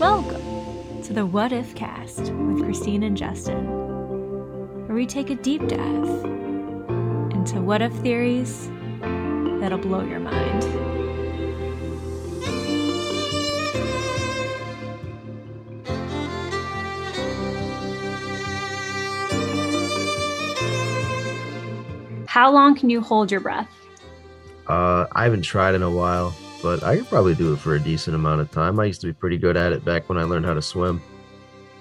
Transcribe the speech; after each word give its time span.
Welcome 0.00 1.02
to 1.02 1.12
the 1.12 1.26
What 1.26 1.52
If 1.52 1.74
Cast 1.74 2.20
with 2.20 2.64
Christine 2.64 3.02
and 3.02 3.14
Justin, 3.14 3.66
where 4.86 4.96
we 4.96 5.04
take 5.04 5.28
a 5.28 5.34
deep 5.34 5.60
dive 5.68 6.24
into 7.34 7.60
what 7.60 7.82
if 7.82 7.92
theories 7.96 8.70
that'll 9.60 9.76
blow 9.76 10.02
your 10.02 10.20
mind. 10.20 10.64
How 22.26 22.50
long 22.50 22.74
can 22.74 22.88
you 22.88 23.02
hold 23.02 23.30
your 23.30 23.40
breath? 23.40 23.68
Uh, 24.66 25.08
I 25.12 25.24
haven't 25.24 25.42
tried 25.42 25.74
in 25.74 25.82
a 25.82 25.90
while, 25.90 26.34
but 26.62 26.82
I 26.82 26.96
could 26.96 27.08
probably 27.08 27.34
do 27.34 27.52
it 27.52 27.58
for 27.58 27.74
a 27.74 27.80
decent 27.80 28.14
amount 28.14 28.40
of 28.40 28.50
time. 28.50 28.78
I 28.78 28.84
used 28.84 29.00
to 29.02 29.06
be 29.06 29.12
pretty 29.12 29.38
good 29.38 29.56
at 29.56 29.72
it 29.72 29.84
back 29.84 30.08
when 30.08 30.18
I 30.18 30.24
learned 30.24 30.46
how 30.46 30.54
to 30.54 30.62
swim. 30.62 31.00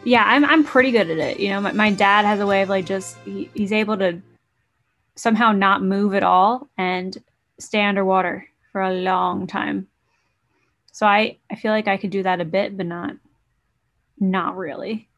Yeah, 0.04 0.24
I'm 0.26 0.46
I'm 0.46 0.64
pretty 0.64 0.92
good 0.92 1.10
at 1.10 1.18
it. 1.18 1.40
You 1.40 1.50
know, 1.50 1.62
my, 1.62 1.72
my 1.74 1.92
dad 1.92 2.26
has 2.26 2.40
a 2.40 2.46
way 2.46 2.62
of 2.62 2.70
like 2.70 2.86
just 2.86 3.18
he, 3.26 3.50
he's 3.54 3.74
able 3.74 3.98
to 3.98 4.22
somehow 5.16 5.52
not 5.52 5.84
move 5.84 6.14
at 6.14 6.24
all 6.24 6.70
and 6.78 7.18
stay 7.60 7.82
underwater 7.82 8.48
for 8.72 8.82
a 8.82 8.94
long 8.94 9.48
time. 9.48 9.88
So 10.92 11.06
I 11.06 11.38
I 11.52 11.56
feel 11.56 11.72
like 11.72 11.88
I 11.88 11.98
could 11.98 12.12
do 12.12 12.24
that 12.24 12.42
a 12.42 12.46
bit, 12.46 12.78
but 12.78 12.86
not 12.86 13.16
not 14.20 14.58
really. 14.58 15.10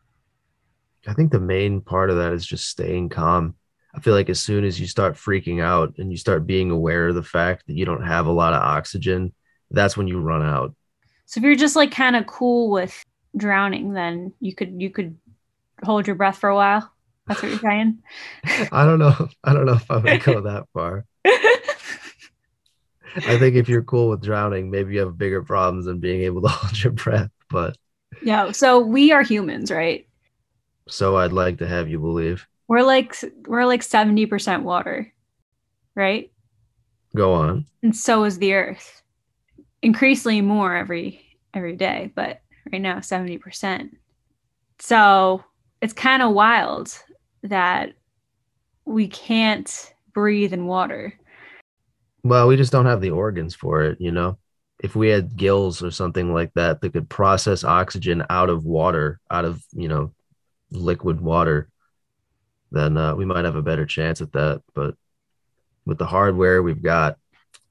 I 1.07 1.13
think 1.13 1.31
the 1.31 1.39
main 1.39 1.81
part 1.81 2.09
of 2.09 2.17
that 2.17 2.33
is 2.33 2.45
just 2.45 2.69
staying 2.69 3.09
calm. 3.09 3.55
I 3.93 3.99
feel 3.99 4.13
like 4.13 4.29
as 4.29 4.39
soon 4.39 4.63
as 4.63 4.79
you 4.79 4.87
start 4.87 5.15
freaking 5.15 5.61
out 5.61 5.95
and 5.97 6.11
you 6.11 6.17
start 6.17 6.47
being 6.47 6.71
aware 6.71 7.07
of 7.07 7.15
the 7.15 7.23
fact 7.23 7.67
that 7.67 7.73
you 7.73 7.85
don't 7.85 8.05
have 8.05 8.27
a 8.27 8.31
lot 8.31 8.53
of 8.53 8.61
oxygen, 8.61 9.33
that's 9.71 9.97
when 9.97 10.07
you 10.07 10.19
run 10.19 10.43
out. 10.43 10.73
So 11.25 11.39
if 11.39 11.43
you're 11.43 11.55
just 11.55 11.75
like 11.75 11.91
kind 11.91 12.15
of 12.15 12.27
cool 12.27 12.69
with 12.69 13.03
drowning, 13.35 13.93
then 13.93 14.33
you 14.39 14.53
could 14.53 14.81
you 14.81 14.89
could 14.89 15.17
hold 15.83 16.07
your 16.07 16.15
breath 16.15 16.37
for 16.37 16.49
a 16.49 16.55
while. 16.55 16.91
That's 17.27 17.41
what 17.41 17.49
you're 17.51 17.59
saying. 17.59 17.99
I 18.71 18.85
don't 18.85 18.99
know. 18.99 19.29
I 19.43 19.53
don't 19.53 19.65
know 19.65 19.73
if 19.73 19.89
I 19.89 19.97
would 19.97 20.23
go 20.23 20.41
that 20.41 20.65
far. 20.73 21.05
I 23.15 23.37
think 23.37 23.55
if 23.55 23.67
you're 23.67 23.83
cool 23.83 24.09
with 24.09 24.21
drowning, 24.21 24.71
maybe 24.71 24.93
you 24.93 25.01
have 25.01 25.17
bigger 25.17 25.43
problems 25.43 25.85
than 25.85 25.99
being 25.99 26.21
able 26.21 26.41
to 26.41 26.47
hold 26.49 26.83
your 26.83 26.93
breath. 26.93 27.29
But 27.49 27.77
yeah, 28.21 28.51
so 28.51 28.79
we 28.79 29.11
are 29.11 29.23
humans, 29.23 29.71
right? 29.71 30.07
So 30.87 31.17
I'd 31.17 31.33
like 31.33 31.59
to 31.59 31.67
have 31.67 31.89
you 31.89 31.99
believe. 31.99 32.47
We're 32.67 32.83
like 32.83 33.15
we're 33.47 33.65
like 33.65 33.81
70% 33.81 34.63
water, 34.63 35.11
right? 35.95 36.31
Go 37.15 37.33
on. 37.33 37.65
And 37.83 37.95
so 37.95 38.23
is 38.23 38.37
the 38.37 38.53
earth. 38.53 39.01
Increasingly 39.81 40.41
more 40.41 40.75
every 40.75 41.21
every 41.53 41.75
day, 41.75 42.11
but 42.15 42.41
right 42.71 42.81
now 42.81 42.99
70%. 42.99 43.89
So 44.79 45.43
it's 45.81 45.93
kind 45.93 46.21
of 46.21 46.31
wild 46.33 46.97
that 47.43 47.93
we 48.85 49.07
can't 49.07 49.93
breathe 50.13 50.53
in 50.53 50.65
water. 50.65 51.13
Well, 52.23 52.47
we 52.47 52.55
just 52.55 52.71
don't 52.71 52.85
have 52.85 53.01
the 53.01 53.11
organs 53.11 53.55
for 53.55 53.83
it, 53.83 53.99
you 53.99 54.11
know. 54.11 54.37
If 54.79 54.95
we 54.95 55.09
had 55.09 55.35
gills 55.35 55.83
or 55.83 55.91
something 55.91 56.33
like 56.33 56.53
that 56.55 56.81
that 56.81 56.93
could 56.93 57.09
process 57.09 57.63
oxygen 57.63 58.23
out 58.29 58.49
of 58.49 58.65
water, 58.65 59.19
out 59.29 59.45
of, 59.45 59.63
you 59.73 59.87
know, 59.87 60.13
liquid 60.71 61.21
water, 61.21 61.69
then 62.71 62.97
uh, 62.97 63.15
we 63.15 63.25
might 63.25 63.45
have 63.45 63.55
a 63.55 63.61
better 63.61 63.85
chance 63.85 64.21
at 64.21 64.31
that. 64.33 64.61
But 64.73 64.95
with 65.85 65.97
the 65.97 66.05
hardware 66.05 66.63
we've 66.63 66.81
got, 66.81 67.17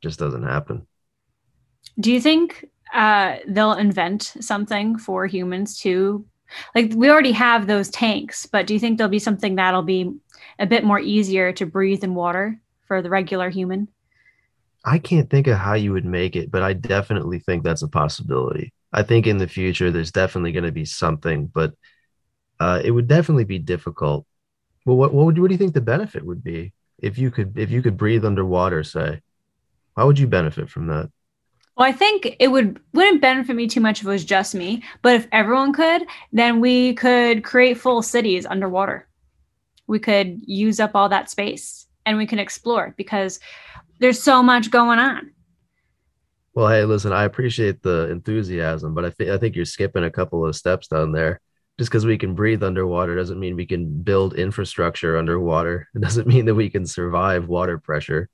just 0.00 0.18
doesn't 0.18 0.42
happen. 0.42 0.86
Do 1.98 2.12
you 2.12 2.20
think 2.20 2.68
uh, 2.94 3.36
they'll 3.46 3.74
invent 3.74 4.34
something 4.40 4.98
for 4.98 5.26
humans 5.26 5.78
too? 5.78 6.24
Like 6.74 6.92
we 6.94 7.10
already 7.10 7.32
have 7.32 7.66
those 7.66 7.90
tanks, 7.90 8.46
but 8.46 8.66
do 8.66 8.74
you 8.74 8.80
think 8.80 8.98
there'll 8.98 9.10
be 9.10 9.18
something 9.18 9.54
that'll 9.54 9.82
be 9.82 10.12
a 10.58 10.66
bit 10.66 10.84
more 10.84 10.98
easier 10.98 11.52
to 11.52 11.66
breathe 11.66 12.02
in 12.02 12.14
water 12.14 12.60
for 12.86 13.02
the 13.02 13.10
regular 13.10 13.50
human? 13.50 13.88
I 14.84 14.98
can't 14.98 15.28
think 15.28 15.46
of 15.46 15.58
how 15.58 15.74
you 15.74 15.92
would 15.92 16.06
make 16.06 16.36
it, 16.36 16.50
but 16.50 16.62
I 16.62 16.72
definitely 16.72 17.38
think 17.38 17.62
that's 17.62 17.82
a 17.82 17.88
possibility. 17.88 18.72
I 18.92 19.02
think 19.02 19.26
in 19.26 19.38
the 19.38 19.46
future 19.46 19.90
there's 19.90 20.10
definitely 20.10 20.52
going 20.52 20.64
to 20.64 20.72
be 20.72 20.86
something, 20.86 21.46
but 21.46 21.74
uh, 22.58 22.80
it 22.82 22.90
would 22.90 23.06
definitely 23.06 23.44
be 23.44 23.58
difficult 23.58 24.26
well, 24.84 24.96
what 24.96 25.12
what 25.12 25.26
would 25.26 25.38
what 25.38 25.48
do 25.48 25.54
you 25.54 25.58
think 25.58 25.74
the 25.74 25.80
benefit 25.80 26.24
would 26.24 26.42
be 26.42 26.72
if 26.98 27.18
you 27.18 27.30
could 27.30 27.58
if 27.58 27.70
you 27.70 27.82
could 27.82 27.96
breathe 27.96 28.24
underwater? 28.24 28.82
Say, 28.82 29.20
how 29.96 30.06
would 30.06 30.18
you 30.18 30.26
benefit 30.26 30.70
from 30.70 30.86
that? 30.88 31.10
Well, 31.80 31.88
I 31.88 31.92
think 31.92 32.36
it 32.38 32.48
would 32.48 32.78
wouldn't 32.92 33.22
benefit 33.22 33.56
me 33.56 33.66
too 33.66 33.80
much 33.80 34.00
if 34.00 34.06
it 34.06 34.10
was 34.10 34.22
just 34.22 34.54
me, 34.54 34.82
but 35.00 35.14
if 35.14 35.26
everyone 35.32 35.72
could, 35.72 36.02
then 36.30 36.60
we 36.60 36.92
could 36.92 37.42
create 37.42 37.78
full 37.78 38.02
cities 38.02 38.44
underwater. 38.44 39.08
We 39.86 39.98
could 39.98 40.42
use 40.44 40.78
up 40.78 40.90
all 40.94 41.08
that 41.08 41.30
space 41.30 41.86
and 42.04 42.18
we 42.18 42.26
can 42.26 42.38
explore 42.38 42.92
because 42.98 43.40
there's 43.98 44.22
so 44.22 44.42
much 44.42 44.70
going 44.70 44.98
on. 44.98 45.30
Well, 46.52 46.68
hey, 46.68 46.84
listen, 46.84 47.14
I 47.14 47.24
appreciate 47.24 47.82
the 47.82 48.10
enthusiasm, 48.10 48.92
but 48.92 49.06
I 49.06 49.10
think 49.10 49.30
I 49.30 49.38
think 49.38 49.56
you're 49.56 49.64
skipping 49.64 50.04
a 50.04 50.10
couple 50.10 50.44
of 50.44 50.54
steps 50.54 50.86
down 50.86 51.12
there 51.12 51.40
just 51.78 51.90
because 51.90 52.04
we 52.04 52.18
can 52.18 52.34
breathe 52.34 52.62
underwater 52.62 53.16
doesn't 53.16 53.40
mean 53.40 53.56
we 53.56 53.64
can 53.64 54.02
build 54.02 54.34
infrastructure 54.34 55.16
underwater. 55.16 55.88
It 55.94 56.02
doesn't 56.02 56.26
mean 56.26 56.44
that 56.44 56.54
we 56.54 56.68
can 56.68 56.84
survive 56.84 57.48
water 57.48 57.78
pressure. 57.78 58.28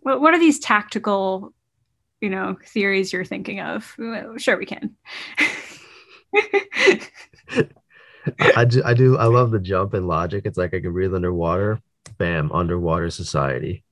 What 0.00 0.20
what 0.20 0.34
are 0.34 0.40
these 0.40 0.58
tactical, 0.58 1.54
you 2.20 2.30
know, 2.30 2.56
theories 2.64 3.12
you're 3.12 3.24
thinking 3.24 3.60
of? 3.60 3.94
Sure, 4.38 4.56
we 4.56 4.66
can. 4.66 4.96
I, 8.56 8.64
do, 8.66 8.82
I 8.84 8.94
do 8.94 9.16
I 9.16 9.24
love 9.24 9.50
the 9.50 9.58
jump 9.58 9.94
in 9.94 10.06
logic. 10.06 10.42
It's 10.44 10.58
like 10.58 10.74
I 10.74 10.80
can 10.80 10.92
breathe 10.92 11.14
underwater. 11.14 11.80
Bam, 12.18 12.52
underwater 12.52 13.10
society. 13.10 13.84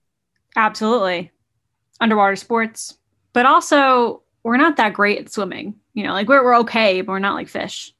Absolutely. 0.56 1.31
Underwater 2.00 2.37
sports. 2.37 2.98
But 3.32 3.47
also 3.47 4.22
we're 4.43 4.56
not 4.56 4.76
that 4.76 4.94
great 4.94 5.19
at 5.19 5.32
swimming. 5.32 5.76
You 5.94 6.04
know, 6.04 6.12
like 6.12 6.28
we're 6.28 6.44
we're 6.44 6.58
okay, 6.60 7.00
but 7.00 7.12
we're 7.12 7.19
not 7.19 7.34
like 7.34 7.48
fish 7.48 7.94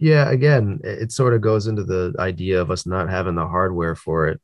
yeah 0.00 0.30
again 0.30 0.80
it 0.82 1.12
sort 1.12 1.34
of 1.34 1.40
goes 1.40 1.66
into 1.66 1.84
the 1.84 2.14
idea 2.18 2.60
of 2.60 2.70
us 2.70 2.86
not 2.86 3.10
having 3.10 3.34
the 3.34 3.46
hardware 3.46 3.94
for 3.94 4.28
it 4.28 4.40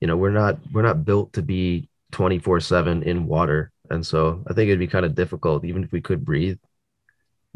you 0.00 0.08
know 0.08 0.16
we're 0.16 0.30
not 0.30 0.58
we're 0.72 0.82
not 0.82 1.04
built 1.04 1.32
to 1.32 1.40
be 1.40 1.88
24 2.10 2.60
7 2.60 3.02
in 3.04 3.26
water 3.26 3.70
and 3.90 4.06
so 4.06 4.42
i 4.48 4.52
think 4.52 4.68
it'd 4.68 4.78
be 4.78 4.86
kind 4.86 5.04
of 5.04 5.14
difficult 5.14 5.64
even 5.64 5.84
if 5.84 5.92
we 5.92 6.00
could 6.00 6.24
breathe 6.24 6.58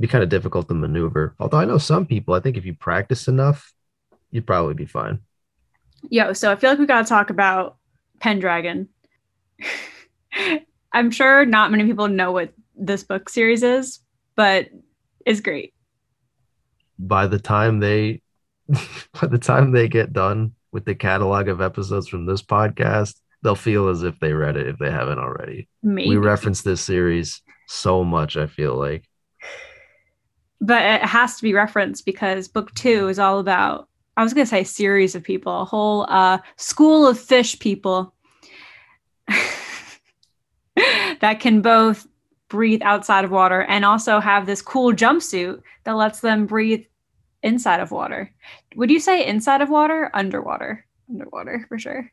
be 0.00 0.08
kind 0.08 0.24
of 0.24 0.30
difficult 0.30 0.66
to 0.66 0.74
maneuver. 0.74 1.34
Although 1.38 1.58
i 1.58 1.64
know 1.64 1.78
some 1.78 2.06
people 2.06 2.34
i 2.34 2.40
think 2.40 2.56
if 2.56 2.64
you 2.64 2.74
practice 2.74 3.28
enough 3.28 3.72
you'd 4.30 4.46
probably 4.46 4.74
be 4.74 4.86
fine. 4.86 5.20
Yo 6.08 6.32
so 6.32 6.50
i 6.50 6.56
feel 6.56 6.70
like 6.70 6.78
we 6.78 6.86
got 6.86 7.02
to 7.02 7.08
talk 7.08 7.30
about 7.30 7.76
pendragon. 8.20 8.88
I'm 10.92 11.10
sure 11.10 11.44
not 11.46 11.70
many 11.70 11.84
people 11.84 12.08
know 12.08 12.32
what 12.32 12.52
this 12.74 13.04
book 13.04 13.28
series 13.28 13.62
is 13.62 14.00
but 14.34 14.68
it's 15.24 15.40
great. 15.40 15.74
By 16.98 17.26
the 17.26 17.38
time 17.38 17.80
they 17.80 18.22
by 18.68 19.28
the 19.28 19.38
time 19.38 19.72
they 19.72 19.88
get 19.88 20.12
done 20.12 20.52
with 20.72 20.84
the 20.84 20.94
catalog 20.94 21.48
of 21.48 21.60
episodes 21.60 22.08
from 22.08 22.26
this 22.26 22.42
podcast, 22.42 23.20
they'll 23.42 23.54
feel 23.54 23.88
as 23.88 24.02
if 24.02 24.18
they 24.20 24.32
read 24.32 24.56
it 24.56 24.68
if 24.68 24.78
they 24.78 24.90
haven't 24.90 25.18
already. 25.18 25.68
Maybe. 25.82 26.08
We 26.08 26.16
reference 26.16 26.62
this 26.62 26.80
series 26.80 27.42
so 27.66 28.04
much, 28.04 28.36
I 28.36 28.46
feel 28.46 28.76
like. 28.76 29.04
But 30.60 30.82
it 30.82 31.02
has 31.02 31.36
to 31.36 31.42
be 31.42 31.54
referenced 31.54 32.06
because 32.06 32.46
book 32.48 32.72
two 32.74 33.08
is 33.08 33.18
all 33.18 33.40
about 33.40 33.88
I 34.16 34.22
was 34.22 34.34
gonna 34.34 34.46
say 34.46 34.64
series 34.64 35.14
of 35.14 35.22
people, 35.22 35.62
a 35.62 35.64
whole 35.64 36.06
uh, 36.08 36.38
school 36.56 37.06
of 37.06 37.18
fish 37.18 37.58
people 37.58 38.14
that 40.76 41.40
can 41.40 41.62
both 41.62 42.06
breathe 42.48 42.82
outside 42.82 43.24
of 43.24 43.30
water 43.30 43.62
and 43.62 43.84
also 43.84 44.20
have 44.20 44.44
this 44.44 44.60
cool 44.60 44.92
jumpsuit 44.92 45.62
that 45.84 45.96
lets 45.96 46.20
them 46.20 46.44
breathe 46.44 46.84
inside 47.42 47.80
of 47.80 47.90
water. 47.90 48.30
Would 48.76 48.90
you 48.90 49.00
say 49.00 49.26
inside 49.26 49.62
of 49.62 49.70
water, 49.70 50.10
underwater? 50.12 50.84
Underwater 51.08 51.64
for 51.68 51.78
sure. 51.78 52.12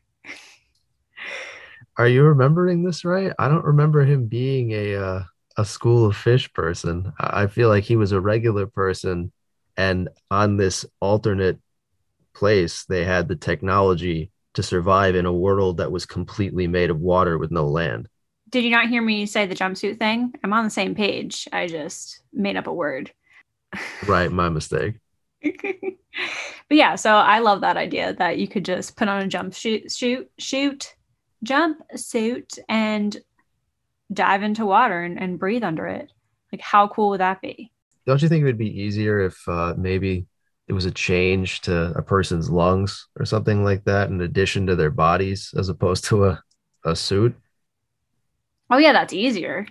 Are 2.00 2.08
you 2.08 2.22
remembering 2.22 2.82
this 2.82 3.04
right? 3.04 3.30
I 3.38 3.48
don't 3.48 3.62
remember 3.62 4.06
him 4.06 4.24
being 4.24 4.70
a 4.70 4.96
uh, 4.96 5.22
a 5.58 5.66
school 5.66 6.06
of 6.06 6.16
fish 6.16 6.50
person. 6.54 7.12
I 7.20 7.46
feel 7.46 7.68
like 7.68 7.84
he 7.84 7.96
was 7.96 8.12
a 8.12 8.20
regular 8.22 8.66
person 8.66 9.32
and 9.76 10.08
on 10.30 10.56
this 10.56 10.86
alternate 11.00 11.58
place 12.32 12.86
they 12.86 13.04
had 13.04 13.28
the 13.28 13.36
technology 13.36 14.30
to 14.54 14.62
survive 14.62 15.14
in 15.14 15.26
a 15.26 15.32
world 15.46 15.76
that 15.76 15.92
was 15.92 16.06
completely 16.06 16.66
made 16.66 16.88
of 16.88 17.00
water 17.00 17.36
with 17.36 17.50
no 17.50 17.66
land. 17.66 18.08
Did 18.48 18.64
you 18.64 18.70
not 18.70 18.88
hear 18.88 19.02
me 19.02 19.26
say 19.26 19.44
the 19.44 19.54
jumpsuit 19.54 19.98
thing? 19.98 20.32
I'm 20.42 20.54
on 20.54 20.64
the 20.64 20.70
same 20.70 20.94
page. 20.94 21.46
I 21.52 21.66
just 21.66 22.22
made 22.32 22.56
up 22.56 22.66
a 22.66 22.72
word. 22.72 23.12
right, 24.06 24.32
my 24.32 24.48
mistake. 24.48 24.94
but 25.42 25.54
yeah, 26.70 26.94
so 26.94 27.12
I 27.12 27.40
love 27.40 27.60
that 27.60 27.76
idea 27.76 28.14
that 28.14 28.38
you 28.38 28.48
could 28.48 28.64
just 28.64 28.96
put 28.96 29.08
on 29.08 29.20
a 29.20 29.28
jump 29.28 29.52
shoot, 29.52 29.92
shoot, 29.92 30.94
shoot, 31.42 31.46
jump 31.46 31.82
suit 31.96 32.58
and 32.68 33.16
dive 34.12 34.42
into 34.42 34.66
water 34.66 35.02
and, 35.02 35.20
and 35.20 35.38
breathe 35.38 35.64
under 35.64 35.86
it. 35.86 36.10
Like, 36.52 36.60
how 36.60 36.88
cool 36.88 37.10
would 37.10 37.20
that 37.20 37.40
be? 37.40 37.70
don't 38.06 38.22
you 38.22 38.28
think 38.28 38.42
it 38.42 38.46
would 38.46 38.58
be 38.58 38.82
easier 38.82 39.20
if 39.20 39.48
uh, 39.48 39.74
maybe 39.76 40.26
it 40.66 40.72
was 40.72 40.84
a 40.84 40.90
change 40.90 41.60
to 41.62 41.92
a 41.96 42.02
person's 42.02 42.50
lungs 42.50 43.06
or 43.18 43.24
something 43.24 43.62
like 43.62 43.84
that 43.84 44.08
in 44.08 44.20
addition 44.20 44.66
to 44.66 44.74
their 44.74 44.90
bodies 44.90 45.54
as 45.56 45.68
opposed 45.68 46.04
to 46.04 46.26
a, 46.26 46.42
a 46.84 46.96
suit? 46.96 47.34
Oh 48.70 48.78
yeah, 48.78 48.92
that's 48.92 49.12
easier. 49.12 49.66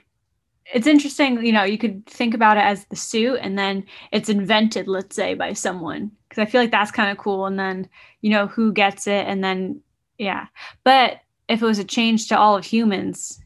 It's 0.73 0.87
interesting, 0.87 1.45
you 1.45 1.51
know, 1.51 1.63
you 1.63 1.77
could 1.77 2.05
think 2.05 2.33
about 2.33 2.57
it 2.57 2.63
as 2.63 2.85
the 2.85 2.95
suit 2.95 3.39
and 3.41 3.57
then 3.57 3.85
it's 4.11 4.29
invented, 4.29 4.87
let's 4.87 5.15
say, 5.15 5.33
by 5.33 5.53
someone. 5.53 6.11
Because 6.27 6.41
I 6.41 6.45
feel 6.45 6.61
like 6.61 6.71
that's 6.71 6.91
kind 6.91 7.09
of 7.11 7.17
cool. 7.17 7.45
And 7.45 7.57
then, 7.57 7.89
you 8.21 8.29
know, 8.29 8.47
who 8.47 8.71
gets 8.71 9.07
it 9.07 9.25
and 9.25 9.43
then 9.43 9.81
yeah. 10.17 10.47
But 10.83 11.19
if 11.49 11.63
it 11.63 11.65
was 11.65 11.79
a 11.79 11.83
change 11.83 12.27
to 12.27 12.37
all 12.37 12.55
of 12.55 12.63
humans, 12.63 13.41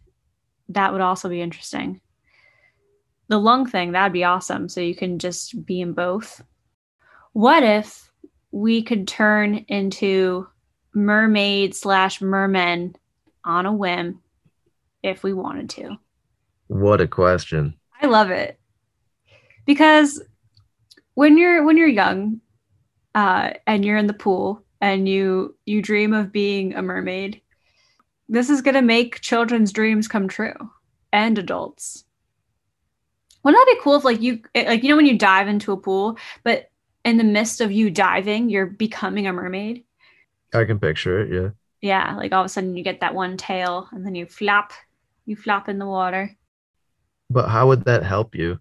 that 0.69 0.91
would 0.91 1.01
also 1.01 1.29
be 1.29 1.41
interesting. 1.41 2.01
The 3.29 3.39
lung 3.39 3.65
thing, 3.65 3.93
that'd 3.93 4.11
be 4.11 4.25
awesome. 4.25 4.67
So 4.67 4.81
you 4.81 4.93
can 4.93 5.17
just 5.17 5.65
be 5.65 5.79
in 5.79 5.93
both. 5.93 6.43
What 7.31 7.63
if 7.63 8.11
we 8.51 8.83
could 8.83 9.07
turn 9.07 9.65
into 9.69 10.47
mermaid 10.93 11.75
slash 11.75 12.21
mermen 12.21 12.95
on 13.45 13.65
a 13.65 13.73
whim 13.73 14.19
if 15.01 15.23
we 15.23 15.33
wanted 15.33 15.69
to? 15.71 15.97
What 16.67 17.01
a 17.01 17.07
question. 17.07 17.75
I 18.01 18.07
love 18.07 18.29
it. 18.29 18.59
Because 19.65 20.21
when 21.13 21.37
you're 21.37 21.63
when 21.63 21.77
you're 21.77 21.87
young 21.87 22.41
uh, 23.15 23.51
and 23.65 23.85
you're 23.85 23.97
in 23.97 24.07
the 24.07 24.13
pool 24.13 24.63
and 24.81 25.07
you 25.07 25.55
you 25.65 25.81
dream 25.81 26.13
of 26.13 26.33
being 26.33 26.75
a 26.75 26.81
mermaid, 26.81 27.41
this 28.33 28.49
is 28.49 28.61
going 28.61 28.73
to 28.73 28.81
make 28.81 29.21
children's 29.21 29.71
dreams 29.71 30.07
come 30.07 30.27
true 30.27 30.55
and 31.11 31.37
adults. 31.37 32.03
Wouldn't 33.43 33.61
that 33.61 33.75
be 33.75 33.81
cool 33.83 33.95
if 33.95 34.03
like 34.03 34.21
you 34.21 34.41
like 34.55 34.81
you 34.81 34.89
know 34.89 34.95
when 34.95 35.05
you 35.05 35.17
dive 35.17 35.47
into 35.47 35.71
a 35.71 35.77
pool, 35.77 36.17
but 36.43 36.71
in 37.05 37.17
the 37.17 37.23
midst 37.23 37.61
of 37.61 37.71
you 37.71 37.91
diving, 37.91 38.49
you're 38.49 38.65
becoming 38.65 39.27
a 39.27 39.33
mermaid? 39.33 39.83
I 40.53 40.63
can 40.63 40.79
picture 40.79 41.21
it, 41.21 41.31
yeah. 41.31 41.49
Yeah, 41.81 42.15
like 42.15 42.31
all 42.31 42.41
of 42.41 42.45
a 42.45 42.49
sudden 42.49 42.75
you 42.75 42.83
get 42.83 43.01
that 43.01 43.13
one 43.13 43.37
tail 43.37 43.87
and 43.91 44.05
then 44.05 44.15
you 44.15 44.25
flap, 44.25 44.73
you 45.25 45.35
flap 45.35 45.69
in 45.69 45.77
the 45.77 45.85
water. 45.85 46.35
But 47.29 47.49
how 47.49 47.67
would 47.67 47.85
that 47.85 48.03
help 48.03 48.33
you? 48.33 48.59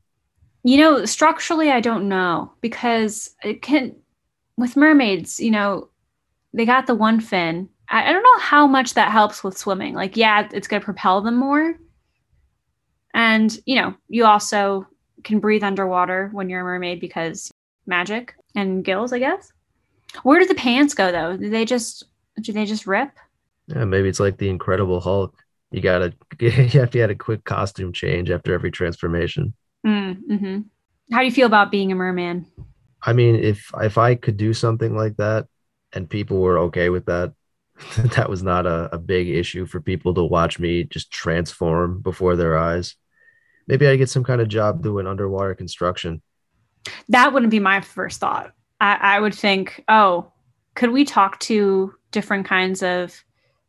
You 0.65 0.79
know, 0.79 1.05
structurally 1.07 1.71
I 1.71 1.81
don't 1.81 2.09
know 2.09 2.53
because 2.61 3.35
it 3.43 3.63
can 3.63 3.97
with 4.59 4.77
mermaids, 4.77 5.41
you 5.41 5.51
know, 5.51 5.89
they 6.53 6.67
got 6.67 6.87
the 6.87 6.95
one 6.95 7.21
fin. 7.21 7.71
I, 7.89 8.09
I 8.09 8.13
don't 8.13 8.23
know 8.23 8.39
how 8.39 8.67
much 8.67 8.95
that 8.95 9.11
helps 9.13 9.45
with 9.45 9.57
swimming. 9.59 9.95
Like, 9.95 10.17
yeah, 10.17 10.49
it's 10.53 10.69
going 10.69 10.81
to 10.81 10.85
propel 10.85 11.21
them 11.21 11.37
more. 11.37 11.75
And, 13.15 13.57
you 13.67 13.77
know, 13.77 13.95
you 14.09 14.25
also 14.25 14.87
can 15.25 15.39
breathe 15.39 15.63
underwater 15.63 16.31
when 16.33 16.49
you're 16.49 16.63
a 16.63 16.65
mermaid 16.65 17.01
because 17.01 17.51
magic 17.87 18.35
and 18.55 18.85
gills, 18.85 19.13
I 19.13 19.19
guess. 19.19 19.53
Where 20.23 20.41
do 20.41 20.47
the 20.47 20.55
pants 20.55 20.95
go 20.95 21.11
though? 21.11 21.37
Do 21.37 21.49
they 21.51 21.65
just 21.65 22.05
do 22.41 22.53
they 22.53 22.65
just 22.65 22.87
rip? 22.87 23.11
Yeah, 23.69 23.85
maybe 23.85 24.09
it's 24.09 24.21
like 24.21 24.39
the 24.39 24.49
Incredible 24.49 25.01
Hulk. 25.01 25.35
You 25.71 25.81
gotta 25.81 26.15
you 26.41 26.51
have 26.51 26.91
to 26.91 26.99
get 26.99 27.11
a 27.11 27.15
quick 27.15 27.45
costume 27.45 27.93
change 27.93 28.31
after 28.31 28.53
every 28.53 28.71
transformation. 28.71 29.55
Mm, 29.87 30.17
hmm 30.27 30.59
How 31.13 31.21
do 31.21 31.25
you 31.25 31.33
feel 31.33 31.47
about 31.47 31.71
being 31.71 31.93
a 31.93 31.95
merman? 31.95 32.47
I 33.03 33.13
mean, 33.13 33.37
if 33.37 33.71
if 33.81 33.99
I 33.99 34.15
could 34.15 34.37
do 34.37 34.53
something 34.53 34.95
like 34.95 35.17
that, 35.17 35.47
and 35.93 36.09
people 36.09 36.41
were 36.41 36.59
okay 36.59 36.89
with 36.89 37.07
that, 37.07 37.33
that 37.99 38.29
was 38.29 38.43
not 38.43 38.67
a, 38.67 38.95
a 38.95 38.99
big 38.99 39.29
issue 39.29 39.67
for 39.67 39.81
people 39.81 40.15
to 40.15 40.25
watch 40.25 40.59
me 40.59 40.85
just 40.85 41.11
transform 41.11 42.01
before 42.01 42.37
their 42.37 42.57
eyes. 42.59 42.97
Maybe 43.67 43.87
I'd 43.87 43.97
get 43.97 44.11
some 44.11 44.25
kind 44.25 44.41
of 44.41 44.49
job 44.49 44.83
doing 44.83 45.07
underwater 45.07 45.55
construction. 45.55 46.23
That 47.09 47.33
wouldn't 47.33 47.51
be 47.51 47.61
my 47.61 47.81
first 47.81 48.21
thought. 48.21 48.53
I, 48.81 48.99
I 49.01 49.21
would 49.21 49.35
think, 49.35 49.85
oh, 49.89 50.33
could 50.75 50.91
we 50.91 51.05
talk 51.05 51.39
to 51.41 51.95
different 52.11 52.47
kinds 52.47 52.83
of 52.83 53.15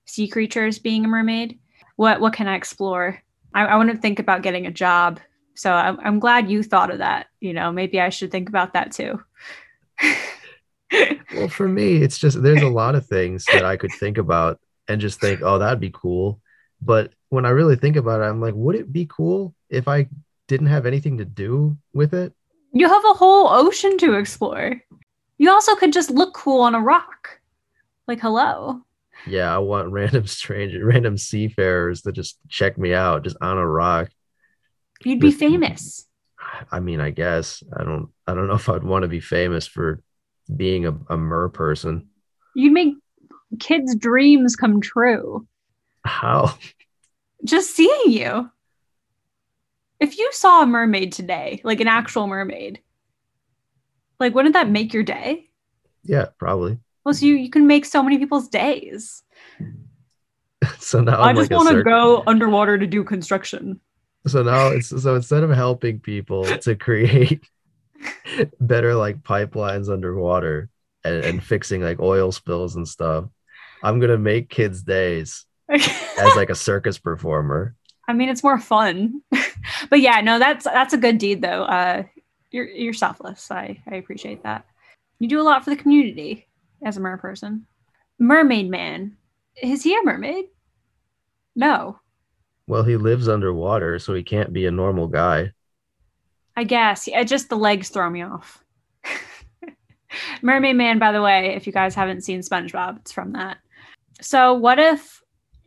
sea 0.06 0.28
creatures 0.28 0.80
being 0.80 1.06
a 1.06 1.08
mermaid? 1.08 1.60
What 1.96 2.20
what 2.20 2.34
can 2.34 2.48
I 2.48 2.56
explore? 2.56 3.22
I, 3.54 3.66
I 3.66 3.86
to 3.86 3.96
think 3.98 4.20
about 4.20 4.42
getting 4.42 4.66
a 4.66 4.72
job. 4.72 5.20
So 5.56 5.72
I'm, 5.72 6.00
I'm 6.00 6.20
glad 6.20 6.50
you 6.50 6.64
thought 6.64 6.92
of 6.92 6.98
that. 6.98 7.28
You 7.40 7.54
know, 7.54 7.72
maybe 7.72 8.00
I 8.00 8.10
should 8.10 8.32
think 8.32 8.50
about 8.50 8.74
that 8.74 8.92
too. 8.92 9.22
well, 10.92 11.48
for 11.50 11.68
me, 11.68 11.98
it's 11.98 12.18
just 12.18 12.42
there's 12.42 12.62
a 12.62 12.70
lot 12.70 12.96
of 12.96 13.06
things 13.06 13.46
that 13.46 13.66
I 13.66 13.78
could 13.78 13.92
think 14.00 14.18
about 14.18 14.60
and 14.88 15.02
just 15.02 15.20
think, 15.20 15.42
oh, 15.44 15.60
that'd 15.60 15.80
be 15.80 15.92
cool. 15.94 16.40
But 16.82 17.14
when 17.30 17.46
I 17.46 17.50
really 17.50 17.76
think 17.76 17.96
about 17.96 18.22
it, 18.22 18.26
I'm 18.26 18.42
like, 18.42 18.54
would 18.56 18.76
it 18.76 18.92
be 18.92 19.08
cool 19.10 19.56
if 19.70 19.88
I 19.88 20.08
didn't 20.48 20.68
have 20.68 20.86
anything 20.86 21.18
to 21.18 21.26
do 21.26 21.78
with 21.94 22.14
it? 22.14 22.34
You 22.74 22.88
have 22.88 23.06
a 23.06 23.14
whole 23.14 23.48
ocean 23.48 23.98
to 24.00 24.16
explore. 24.16 24.82
You 25.38 25.52
also 25.52 25.76
could 25.76 25.94
just 25.94 26.10
look 26.10 26.34
cool 26.34 26.62
on 26.62 26.76
a 26.76 26.82
rock. 26.82 27.40
Like, 28.08 28.20
hello. 28.20 28.82
Yeah, 29.26 29.54
I 29.54 29.60
want 29.60 29.92
random 29.92 30.28
strangers, 30.28 30.84
random 30.84 31.18
seafarers 31.18 32.02
to 32.02 32.12
just 32.12 32.38
check 32.50 32.78
me 32.78 32.94
out 32.94 33.24
just 33.24 33.38
on 33.42 33.58
a 33.58 33.68
rock. 33.68 34.10
You'd 35.04 35.20
be 35.20 35.32
famous. 35.32 36.08
I 36.72 36.80
mean, 36.80 37.00
I 37.00 37.10
guess. 37.10 37.64
I 37.76 37.84
don't 37.84 38.10
I 38.28 38.34
don't 38.34 38.48
know 38.48 38.56
if 38.56 38.70
I'd 38.70 38.84
want 38.84 39.04
to 39.04 39.10
be 39.10 39.20
famous 39.20 39.68
for 39.68 40.02
being 40.56 40.86
a, 40.86 40.94
a 41.10 41.18
mer 41.18 41.50
person. 41.50 42.08
You'd 42.56 42.74
make 42.74 42.96
kids' 43.60 43.96
dreams 43.96 44.56
come 44.56 44.82
true. 44.82 45.48
How? 46.06 46.58
Just 47.44 47.76
seeing 47.76 48.12
you. 48.12 48.50
If 50.00 50.18
you 50.18 50.30
saw 50.34 50.64
a 50.64 50.66
mermaid 50.66 51.14
today, 51.14 51.62
like 51.64 51.80
an 51.80 51.88
actual 51.88 52.28
mermaid, 52.28 52.82
like 54.20 54.36
wouldn't 54.36 54.54
that 54.54 54.70
make 54.70 54.94
your 54.94 55.04
day? 55.04 55.50
Yeah, 56.04 56.28
probably. 56.38 56.78
Well, 57.04 57.14
so 57.14 57.26
you, 57.26 57.36
you 57.36 57.50
can 57.50 57.68
make 57.68 57.86
so 57.86 58.04
many 58.04 58.18
people's 58.18 58.50
days. 58.50 59.24
so 60.80 61.02
now 61.02 61.22
I'm 61.22 61.36
i 61.36 61.40
just 61.40 61.52
like 61.52 61.58
want 61.58 61.76
to 61.76 61.84
go 61.84 62.24
underwater 62.28 62.78
to 62.78 62.88
do 62.88 63.04
construction. 63.04 63.80
So 64.28 64.44
now 64.44 64.70
it's 64.70 64.90
so 64.90 65.16
instead 65.16 65.44
of 65.44 65.50
helping 65.50 66.00
people 66.00 66.46
to 66.46 66.76
create 66.76 67.44
better 68.60 68.96
like 68.96 69.24
pipelines 69.24 69.92
underwater 69.92 70.70
and, 71.04 71.24
and 71.24 71.44
fixing 71.52 71.82
like 71.82 72.00
oil 72.00 72.32
spills 72.32 72.76
and 72.76 72.88
stuff. 72.88 73.26
I'm 73.84 74.00
gonna 74.00 74.18
make 74.18 74.50
kids' 74.50 74.84
days 74.84 75.46
as 75.70 76.36
like 76.36 76.50
a 76.50 76.56
circus 76.56 76.98
performer. 76.98 77.76
I 78.08 78.14
mean, 78.14 78.30
it's 78.30 78.44
more 78.44 78.60
fun, 78.60 79.22
but 79.90 80.02
yeah, 80.02 80.20
no, 80.22 80.38
that's 80.38 80.66
that's 80.66 80.94
a 80.94 80.98
good 80.98 81.18
deed 81.18 81.42
though. 81.42 81.64
Uh, 81.64 82.04
you're 82.52 82.68
you're 82.68 82.94
selfless. 82.94 83.50
I 83.50 83.82
I 83.90 83.96
appreciate 83.96 84.44
that. 84.44 84.66
You 85.20 85.30
do 85.30 85.40
a 85.40 85.44
lot 85.44 85.64
for 85.64 85.70
the 85.70 85.82
community 85.82 86.48
as 86.84 86.98
a 86.98 87.00
mer 87.00 87.18
person. 87.18 87.66
Mermaid 88.20 88.70
man, 88.70 89.18
is 89.62 89.84
he 89.84 89.96
a 89.96 90.04
mermaid? 90.04 90.46
No. 91.56 92.00
Well, 92.68 92.84
he 92.84 92.96
lives 92.98 93.28
underwater, 93.28 94.00
so 94.00 94.14
he 94.14 94.24
can't 94.24 94.54
be 94.54 94.66
a 94.66 94.72
normal 94.72 95.08
guy. 95.08 95.52
I 96.56 96.64
guess. 96.64 97.08
Yeah, 97.08 97.24
just 97.24 97.50
the 97.50 97.58
legs 97.58 97.90
throw 97.90 98.10
me 98.10 98.22
off. 98.22 98.64
Mermaid 100.42 100.76
Man, 100.76 101.00
by 101.00 101.12
the 101.12 101.22
way, 101.22 101.56
if 101.56 101.66
you 101.66 101.74
guys 101.74 101.96
haven't 101.96 102.24
seen 102.24 102.42
SpongeBob, 102.42 103.00
it's 103.00 103.12
from 103.12 103.34
that. 103.34 103.58
So 104.22 104.54
what 104.54 104.80
if 104.80 105.22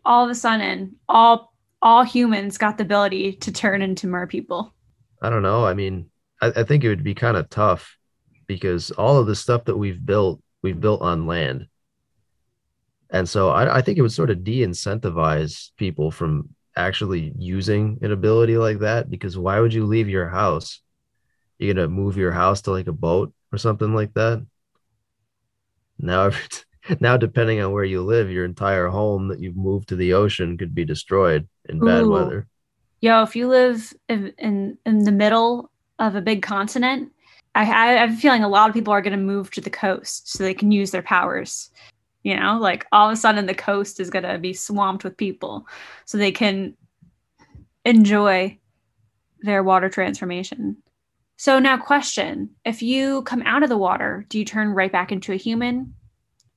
all 0.04 0.24
of 0.24 0.30
a 0.30 0.34
sudden 0.34 0.96
all 1.08 1.52
all 1.82 2.04
humans 2.04 2.58
got 2.58 2.78
the 2.78 2.84
ability 2.84 3.32
to 3.32 3.52
turn 3.52 3.82
into 3.82 4.06
mer 4.06 4.26
people? 4.26 4.74
I 5.20 5.30
don't 5.30 5.42
know. 5.42 5.64
I 5.64 5.74
mean, 5.74 6.10
I, 6.40 6.52
I 6.56 6.62
think 6.62 6.84
it 6.84 6.88
would 6.88 7.04
be 7.04 7.14
kind 7.14 7.36
of 7.36 7.50
tough 7.50 7.96
because 8.46 8.90
all 8.92 9.18
of 9.18 9.26
the 9.26 9.34
stuff 9.34 9.64
that 9.64 9.76
we've 9.76 10.04
built, 10.04 10.40
we've 10.62 10.80
built 10.80 11.02
on 11.02 11.26
land. 11.26 11.66
And 13.10 13.28
so 13.28 13.50
I, 13.50 13.78
I 13.78 13.82
think 13.82 13.98
it 13.98 14.02
would 14.02 14.12
sort 14.12 14.30
of 14.30 14.42
de-incentivize 14.42 15.70
people 15.76 16.10
from 16.10 16.55
actually 16.76 17.32
using 17.38 17.98
an 18.02 18.12
ability 18.12 18.56
like 18.56 18.80
that 18.80 19.10
because 19.10 19.36
why 19.36 19.60
would 19.60 19.72
you 19.72 19.86
leave 19.86 20.08
your 20.08 20.28
house? 20.28 20.80
You're 21.58 21.74
gonna 21.74 21.88
move 21.88 22.16
your 22.16 22.32
house 22.32 22.62
to 22.62 22.70
like 22.70 22.86
a 22.86 22.92
boat 22.92 23.32
or 23.52 23.58
something 23.58 23.94
like 23.94 24.14
that. 24.14 24.44
Now, 25.98 26.30
now 27.00 27.16
depending 27.16 27.60
on 27.60 27.72
where 27.72 27.84
you 27.84 28.02
live, 28.02 28.30
your 28.30 28.44
entire 28.44 28.88
home 28.88 29.28
that 29.28 29.40
you've 29.40 29.56
moved 29.56 29.88
to 29.88 29.96
the 29.96 30.12
ocean 30.12 30.58
could 30.58 30.74
be 30.74 30.84
destroyed 30.84 31.48
in 31.68 31.80
bad 31.80 32.06
weather. 32.06 32.46
Yo, 33.00 33.22
if 33.22 33.36
you 33.36 33.48
live 33.48 33.92
in, 34.08 34.32
in 34.38 34.78
in 34.84 35.04
the 35.04 35.12
middle 35.12 35.70
of 35.98 36.14
a 36.14 36.20
big 36.20 36.42
continent, 36.42 37.12
I, 37.54 37.62
I 37.62 37.92
have 37.92 38.12
a 38.12 38.16
feeling 38.16 38.44
a 38.44 38.48
lot 38.48 38.68
of 38.68 38.74
people 38.74 38.92
are 38.92 39.00
going 39.00 39.18
to 39.18 39.24
move 39.24 39.50
to 39.52 39.60
the 39.62 39.70
coast 39.70 40.30
so 40.30 40.44
they 40.44 40.54
can 40.54 40.70
use 40.70 40.90
their 40.90 41.02
powers 41.02 41.70
you 42.26 42.34
know 42.36 42.58
like 42.58 42.84
all 42.90 43.08
of 43.08 43.12
a 43.12 43.16
sudden 43.16 43.46
the 43.46 43.54
coast 43.54 44.00
is 44.00 44.10
going 44.10 44.24
to 44.24 44.36
be 44.36 44.52
swamped 44.52 45.04
with 45.04 45.16
people 45.16 45.64
so 46.06 46.18
they 46.18 46.32
can 46.32 46.76
enjoy 47.84 48.58
their 49.42 49.62
water 49.62 49.88
transformation. 49.88 50.76
So 51.36 51.60
now 51.60 51.78
question 51.78 52.50
if 52.64 52.82
you 52.82 53.22
come 53.22 53.42
out 53.42 53.62
of 53.62 53.68
the 53.68 53.78
water 53.78 54.26
do 54.28 54.40
you 54.40 54.44
turn 54.44 54.70
right 54.70 54.90
back 54.90 55.12
into 55.12 55.32
a 55.32 55.36
human? 55.36 55.94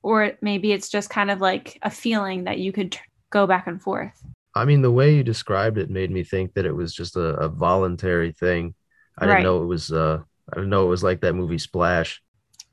Or 0.02 0.32
maybe 0.42 0.72
it's 0.72 0.88
just 0.88 1.08
kind 1.08 1.30
of 1.30 1.40
like 1.40 1.78
a 1.82 1.90
feeling 1.90 2.44
that 2.44 2.58
you 2.58 2.72
could 2.72 2.92
t- 2.92 2.98
go 3.30 3.46
back 3.46 3.68
and 3.68 3.80
forth? 3.80 4.20
I 4.56 4.64
mean 4.64 4.82
the 4.82 4.90
way 4.90 5.14
you 5.14 5.22
described 5.22 5.78
it 5.78 5.88
made 5.88 6.10
me 6.10 6.24
think 6.24 6.54
that 6.54 6.66
it 6.66 6.74
was 6.74 6.92
just 6.92 7.14
a, 7.14 7.36
a 7.36 7.48
voluntary 7.48 8.32
thing. 8.32 8.74
I 9.18 9.26
didn't 9.26 9.44
know 9.44 9.62
it 9.62 9.66
was 9.66 9.92
uh 9.92 10.18
I 10.52 10.56
didn't 10.56 10.70
know 10.70 10.84
it 10.86 10.90
was 10.90 11.04
like 11.04 11.20
that 11.20 11.34
movie 11.34 11.58
Splash. 11.58 12.20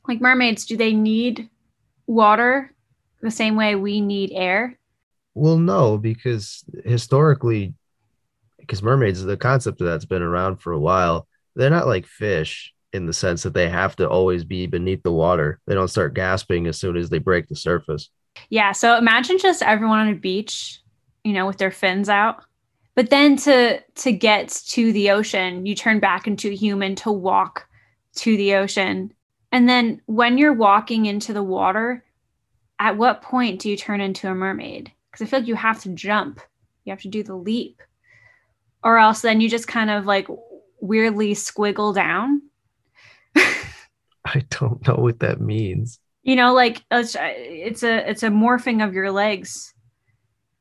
Like 0.07 0.19
mermaids, 0.19 0.65
do 0.65 0.77
they 0.77 0.93
need 0.93 1.49
water 2.07 2.73
the 3.21 3.31
same 3.31 3.55
way 3.55 3.75
we 3.75 4.01
need 4.01 4.31
air? 4.33 4.77
Well, 5.33 5.57
no, 5.57 5.97
because 5.97 6.63
historically, 6.83 7.73
because 8.59 8.81
mermaids, 8.81 9.23
the 9.23 9.37
concept 9.37 9.81
of 9.81 9.87
that's 9.87 10.05
been 10.05 10.21
around 10.21 10.57
for 10.57 10.73
a 10.73 10.79
while. 10.79 11.27
They're 11.55 11.69
not 11.69 11.87
like 11.87 12.05
fish 12.05 12.73
in 12.93 13.05
the 13.05 13.13
sense 13.13 13.43
that 13.43 13.53
they 13.53 13.69
have 13.69 13.95
to 13.97 14.07
always 14.07 14.43
be 14.43 14.67
beneath 14.67 15.03
the 15.03 15.11
water. 15.11 15.59
They 15.65 15.73
don't 15.73 15.87
start 15.87 16.13
gasping 16.13 16.67
as 16.67 16.79
soon 16.79 16.97
as 16.97 17.09
they 17.09 17.19
break 17.19 17.47
the 17.47 17.55
surface. 17.55 18.09
Yeah. 18.49 18.71
So 18.71 18.97
imagine 18.97 19.37
just 19.39 19.63
everyone 19.63 19.99
on 19.99 20.09
a 20.09 20.15
beach, 20.15 20.81
you 21.23 21.33
know, 21.33 21.47
with 21.47 21.57
their 21.57 21.71
fins 21.71 22.09
out. 22.09 22.43
But 22.95 23.09
then 23.09 23.37
to 23.37 23.79
to 23.79 24.11
get 24.11 24.49
to 24.69 24.91
the 24.91 25.11
ocean, 25.11 25.65
you 25.65 25.75
turn 25.75 25.99
back 25.99 26.27
into 26.27 26.49
a 26.49 26.55
human 26.55 26.95
to 26.95 27.11
walk 27.11 27.67
to 28.15 28.35
the 28.37 28.55
ocean. 28.55 29.13
And 29.51 29.69
then 29.69 30.01
when 30.07 30.37
you're 30.37 30.53
walking 30.53 31.05
into 31.05 31.33
the 31.33 31.43
water, 31.43 32.03
at 32.79 32.97
what 32.97 33.21
point 33.21 33.59
do 33.61 33.69
you 33.69 33.77
turn 33.77 34.01
into 34.01 34.29
a 34.29 34.35
mermaid? 34.35 34.91
Because 35.11 35.25
I 35.25 35.29
feel 35.29 35.39
like 35.39 35.47
you 35.47 35.55
have 35.55 35.81
to 35.83 35.89
jump. 35.89 36.39
You 36.85 36.91
have 36.91 37.01
to 37.01 37.07
do 37.09 37.23
the 37.23 37.35
leap. 37.35 37.81
Or 38.83 38.97
else 38.97 39.21
then 39.21 39.41
you 39.41 39.49
just 39.49 39.67
kind 39.67 39.89
of 39.89 40.05
like 40.05 40.27
weirdly 40.79 41.33
squiggle 41.33 41.93
down. 41.93 42.41
I 44.25 44.43
don't 44.49 44.85
know 44.87 44.95
what 44.95 45.19
that 45.19 45.39
means. 45.41 45.99
you 46.23 46.35
know 46.35 46.53
like 46.53 46.83
it's, 46.91 47.15
it's 47.19 47.83
a 47.83 48.09
it's 48.09 48.23
a 48.23 48.27
morphing 48.29 48.85
of 48.85 48.93
your 48.93 49.11
legs 49.11 49.73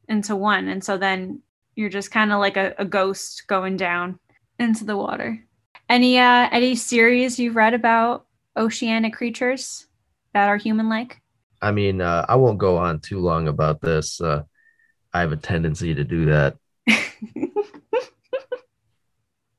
into 0.08 0.36
one 0.36 0.68
and 0.68 0.84
so 0.84 0.96
then 0.96 1.42
you're 1.74 1.88
just 1.90 2.12
kind 2.12 2.32
of 2.32 2.38
like 2.38 2.56
a, 2.56 2.74
a 2.78 2.84
ghost 2.84 3.42
going 3.48 3.76
down 3.76 4.18
into 4.60 4.84
the 4.84 4.96
water 4.96 5.44
any 5.88 6.18
uh 6.18 6.48
any 6.52 6.76
series 6.76 7.38
you've 7.40 7.56
read 7.56 7.74
about 7.74 8.26
oceanic 8.56 9.12
creatures 9.14 9.86
that 10.32 10.48
are 10.48 10.56
human 10.56 10.88
like 10.88 11.20
I 11.66 11.72
mean, 11.72 12.00
uh, 12.00 12.24
I 12.28 12.36
won't 12.36 12.58
go 12.58 12.76
on 12.76 13.00
too 13.00 13.18
long 13.18 13.48
about 13.48 13.80
this. 13.80 14.20
Uh, 14.20 14.42
I 15.12 15.20
have 15.20 15.32
a 15.32 15.36
tendency 15.36 15.94
to 15.94 16.04
do 16.04 16.26
that. 16.26 16.56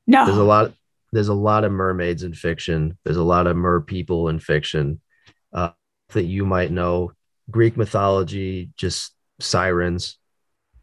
no 0.07 0.25
There's 0.25 0.37
a 0.37 0.43
lot. 0.43 0.73
There's 1.11 1.27
a 1.27 1.33
lot 1.33 1.63
of 1.63 1.71
mermaids 1.71 2.23
in 2.23 2.33
fiction. 2.33 2.97
There's 3.03 3.17
a 3.17 3.23
lot 3.23 3.47
of 3.47 3.55
mer 3.55 3.81
people 3.81 4.29
in 4.29 4.39
fiction 4.39 5.01
uh, 5.53 5.71
that 6.13 6.23
you 6.23 6.45
might 6.45 6.71
know. 6.71 7.11
Greek 7.49 7.77
mythology, 7.77 8.71
just 8.77 9.13
sirens. 9.39 10.17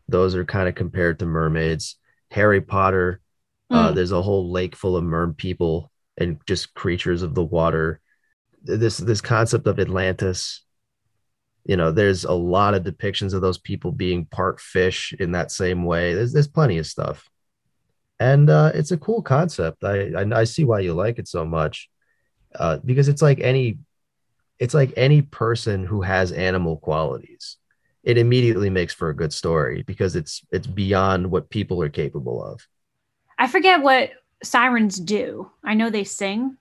Those 0.09 0.35
are 0.35 0.45
kind 0.45 0.69
of 0.69 0.75
compared 0.75 1.19
to 1.19 1.27
mermaids. 1.27 1.97
Harry 2.31 2.61
Potter. 2.61 3.21
Uh, 3.71 3.91
Mm. 3.91 3.95
there's 3.95 4.13
a 4.13 4.21
whole 4.23 4.51
lake 4.53 4.77
full 4.77 4.95
of 4.97 5.05
mer 5.05 5.33
people 5.33 5.91
and 6.19 6.39
just 6.47 6.75
creatures 6.75 7.23
of 7.23 7.35
the 7.35 7.43
water. 7.43 8.01
This 8.63 8.99
this 8.99 9.21
concept 9.23 9.67
of 9.67 9.81
Atlantis. 9.81 10.63
You 11.65 11.77
know, 11.77 11.91
there's 11.91 12.25
a 12.25 12.33
lot 12.33 12.75
of 12.75 12.83
depictions 12.83 13.33
of 13.35 13.41
those 13.41 13.59
people 13.59 13.91
being 13.93 14.27
part 14.27 14.61
fish 14.61 15.15
in 15.19 15.33
that 15.33 15.51
same 15.51 15.85
way. 15.85 16.15
There's 16.15 16.33
there's 16.33 16.49
plenty 16.49 16.79
of 16.79 16.87
stuff 16.87 17.29
and 18.21 18.49
uh, 18.51 18.71
it's 18.75 18.93
a 18.93 18.97
cool 18.97 19.23
concept. 19.23 19.83
I, 19.85 20.11
I 20.17 20.41
I 20.41 20.45
see 20.45 20.65
why 20.65 20.81
you 20.81 20.95
like 20.95 21.19
it 21.19 21.29
so 21.29 21.45
much, 21.45 21.91
uh, 22.55 22.79
because 22.85 23.09
it's 23.09 23.23
like 23.23 23.41
any, 23.41 23.79
it's 24.59 24.75
like 24.75 24.93
any 24.97 25.23
person 25.23 25.85
who 25.85 26.03
has 26.03 26.31
animal 26.33 26.77
qualities. 26.77 27.57
It 28.03 28.19
immediately 28.19 28.71
makes 28.71 28.95
for 28.95 29.09
a 29.09 29.17
good 29.17 29.33
story 29.33 29.83
because 29.83 30.15
it's 30.17 30.45
it's 30.53 30.67
beyond 30.67 31.31
what 31.31 31.51
people 31.51 31.83
are 31.83 31.89
capable 31.89 32.43
of. 32.45 32.61
i 33.39 33.47
forget 33.49 33.83
what 33.83 34.11
sirens 34.43 35.01
do 35.01 35.51
i 35.65 35.75
know 35.75 35.91
they 35.91 36.05
sing 36.05 36.57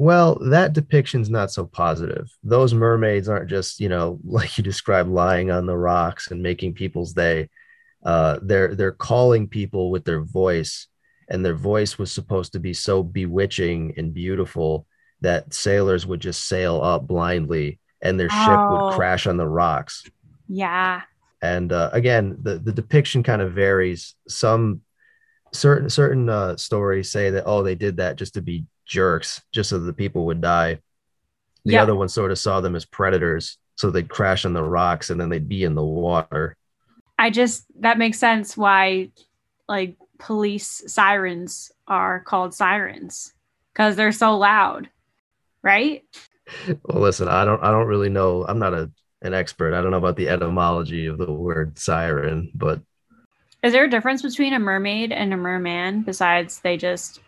Well, 0.00 0.36
that 0.48 0.72
depiction's 0.72 1.28
not 1.28 1.50
so 1.50 1.66
positive. 1.66 2.26
Those 2.42 2.72
mermaids 2.72 3.28
aren't 3.28 3.50
just 3.50 3.80
you 3.80 3.90
know 3.90 4.18
like 4.24 4.56
you 4.56 4.64
described, 4.64 5.10
lying 5.10 5.50
on 5.50 5.66
the 5.66 5.76
rocks 5.76 6.30
and 6.30 6.42
making 6.42 6.72
people's 6.72 7.12
day. 7.12 7.50
Uh, 8.02 8.38
they're 8.42 8.74
they're 8.74 8.92
calling 8.92 9.46
people 9.46 9.90
with 9.90 10.06
their 10.06 10.22
voice, 10.22 10.86
and 11.28 11.44
their 11.44 11.54
voice 11.54 11.98
was 11.98 12.10
supposed 12.10 12.52
to 12.52 12.58
be 12.60 12.72
so 12.72 13.02
bewitching 13.02 13.92
and 13.98 14.14
beautiful 14.14 14.86
that 15.20 15.52
sailors 15.52 16.06
would 16.06 16.20
just 16.20 16.48
sail 16.48 16.80
up 16.80 17.06
blindly, 17.06 17.78
and 18.00 18.18
their 18.18 18.30
ship 18.30 18.58
Oh. 18.58 18.86
would 18.86 18.94
crash 18.94 19.26
on 19.26 19.36
the 19.36 19.46
rocks. 19.46 20.04
yeah 20.48 21.02
And 21.42 21.72
uh, 21.72 21.90
again, 21.92 22.38
the 22.40 22.58
the 22.58 22.72
depiction 22.72 23.22
kind 23.22 23.42
of 23.42 23.52
varies. 23.52 24.14
Some 24.28 24.80
certain 25.52 25.90
certain 25.90 26.30
uh, 26.30 26.56
stories 26.56 27.12
say 27.12 27.28
that 27.32 27.44
oh 27.44 27.62
they 27.62 27.74
did 27.74 27.98
that 27.98 28.16
just 28.16 28.32
to 28.34 28.40
be 28.40 28.64
jerks, 28.90 29.40
just 29.52 29.70
so 29.70 29.78
the 29.78 29.92
people 29.92 30.26
would 30.26 30.40
die. 30.42 30.80
The 31.64 31.74
Yeah. 31.74 31.82
other 31.82 31.94
one 31.94 32.08
sort 32.08 32.32
of 32.32 32.38
saw 32.38 32.60
them 32.60 32.74
as 32.76 32.84
predators, 32.84 33.56
so 33.76 33.90
they'd 33.90 34.08
crash 34.10 34.44
on 34.44 34.52
the 34.52 34.62
rocks 34.64 35.08
and 35.10 35.20
then 35.20 35.28
they'd 35.30 35.48
be 35.48 35.64
in 35.64 35.74
the 35.74 35.84
water. 35.84 36.56
i 37.18 37.30
just 37.30 37.64
that 37.80 37.98
makes 37.98 38.18
sense 38.18 38.56
why 38.56 39.10
like 39.68 39.94
police 40.18 40.82
sirens 40.86 41.70
are 41.86 42.20
called 42.20 42.52
sirens 42.54 43.32
because 43.72 43.94
they're 43.96 44.12
so 44.12 44.36
loud 44.36 44.88
right 45.62 46.02
Well, 46.84 47.00
listen, 47.02 47.28
I 47.28 47.44
don't 47.44 47.62
I 47.62 47.70
don't 47.70 47.86
really 47.86 48.08
know. 48.08 48.44
I'm 48.48 48.58
not 48.58 48.74
a 48.74 48.90
an 49.22 49.34
expert. 49.34 49.74
I 49.74 49.82
don't 49.82 49.90
know 49.92 49.98
about 49.98 50.16
the 50.16 50.28
etymology 50.30 51.06
of 51.06 51.18
the 51.18 51.30
word 51.30 51.78
siren, 51.78 52.50
but 52.54 52.80
Is 53.62 53.72
there 53.72 53.84
a 53.84 53.90
difference 53.90 54.22
between 54.22 54.54
a 54.54 54.58
mermaid 54.58 55.12
and 55.12 55.32
a 55.32 55.36
merman 55.36 56.02
besides 56.02 56.60
they 56.60 56.76
just 56.78 57.20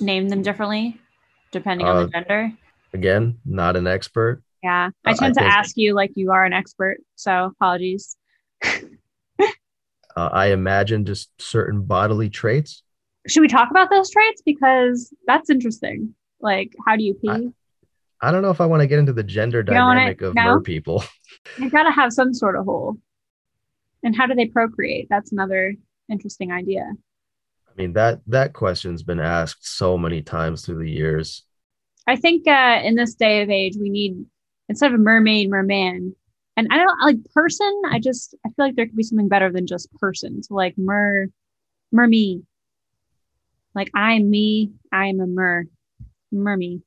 name 0.00 0.28
them 0.28 0.42
differently 0.42 1.00
depending 1.52 1.86
on 1.86 1.96
Uh, 1.96 2.02
the 2.06 2.08
gender? 2.10 2.52
again, 2.92 3.38
not 3.44 3.76
an 3.76 3.86
expert. 3.86 4.42
Yeah. 4.62 4.90
I 5.04 5.10
uh, 5.10 5.12
I 5.12 5.16
tend 5.16 5.34
to 5.34 5.40
think- 5.40 5.52
ask 5.52 5.76
you 5.76 5.94
like 5.94 6.12
you 6.14 6.32
are 6.32 6.44
an 6.44 6.52
expert, 6.52 6.98
so 7.16 7.46
apologies. 7.46 8.16
Uh, 10.16 10.28
I 10.32 10.52
imagine 10.52 11.04
just 11.04 11.28
certain 11.42 11.82
bodily 11.82 12.30
traits. 12.30 12.84
Should 13.26 13.40
we 13.40 13.48
talk 13.48 13.72
about 13.72 13.90
those 13.90 14.08
traits 14.10 14.42
because 14.46 15.12
that's 15.26 15.50
interesting. 15.50 16.14
Like 16.40 16.72
how 16.86 16.94
do 16.94 17.02
you 17.02 17.14
pee? 17.14 17.28
I- 17.30 17.48
I 18.20 18.30
don't 18.30 18.40
know 18.42 18.50
if 18.50 18.60
I 18.60 18.66
want 18.66 18.80
to 18.80 18.86
get 18.86 19.00
into 19.00 19.12
the 19.12 19.24
gender 19.24 19.62
dynamic 19.64 20.22
of 20.22 20.34
no? 20.36 20.42
mer 20.44 20.60
people. 20.60 21.02
You've 21.58 21.72
got 21.72 21.82
to 21.82 21.90
have 21.90 22.12
some 22.12 22.32
sort 22.32 22.54
of 22.56 22.64
hole. 22.64 22.96
And 24.04 24.14
how 24.16 24.26
do 24.26 24.34
they 24.36 24.46
procreate? 24.46 25.08
That's 25.10 25.32
another 25.32 25.74
interesting 26.08 26.52
idea. 26.52 26.84
I 27.76 27.82
mean 27.82 27.92
that 27.94 28.20
that 28.28 28.52
question's 28.52 29.02
been 29.02 29.20
asked 29.20 29.66
so 29.66 29.98
many 29.98 30.22
times 30.22 30.64
through 30.64 30.78
the 30.78 30.90
years. 30.90 31.44
I 32.06 32.16
think 32.16 32.46
uh, 32.46 32.80
in 32.84 32.94
this 32.94 33.14
day 33.14 33.42
of 33.42 33.50
age, 33.50 33.74
we 33.80 33.90
need 33.90 34.24
instead 34.68 34.92
of 34.92 35.00
a 35.00 35.02
mermaid, 35.02 35.50
merman. 35.50 36.14
And 36.56 36.68
I 36.70 36.76
don't 36.76 37.00
like 37.02 37.16
person. 37.34 37.82
I 37.90 37.98
just 37.98 38.34
I 38.46 38.50
feel 38.50 38.66
like 38.66 38.76
there 38.76 38.86
could 38.86 38.96
be 38.96 39.02
something 39.02 39.28
better 39.28 39.50
than 39.50 39.66
just 39.66 39.92
person. 39.94 40.42
So 40.42 40.54
like 40.54 40.74
mer, 40.76 41.26
merme. 41.90 42.46
Like 43.74 43.90
I'm 43.94 44.30
me. 44.30 44.70
I 44.92 45.06
am 45.06 45.18
a 45.20 45.26
mer, 45.26 45.66
merme. 46.30 46.82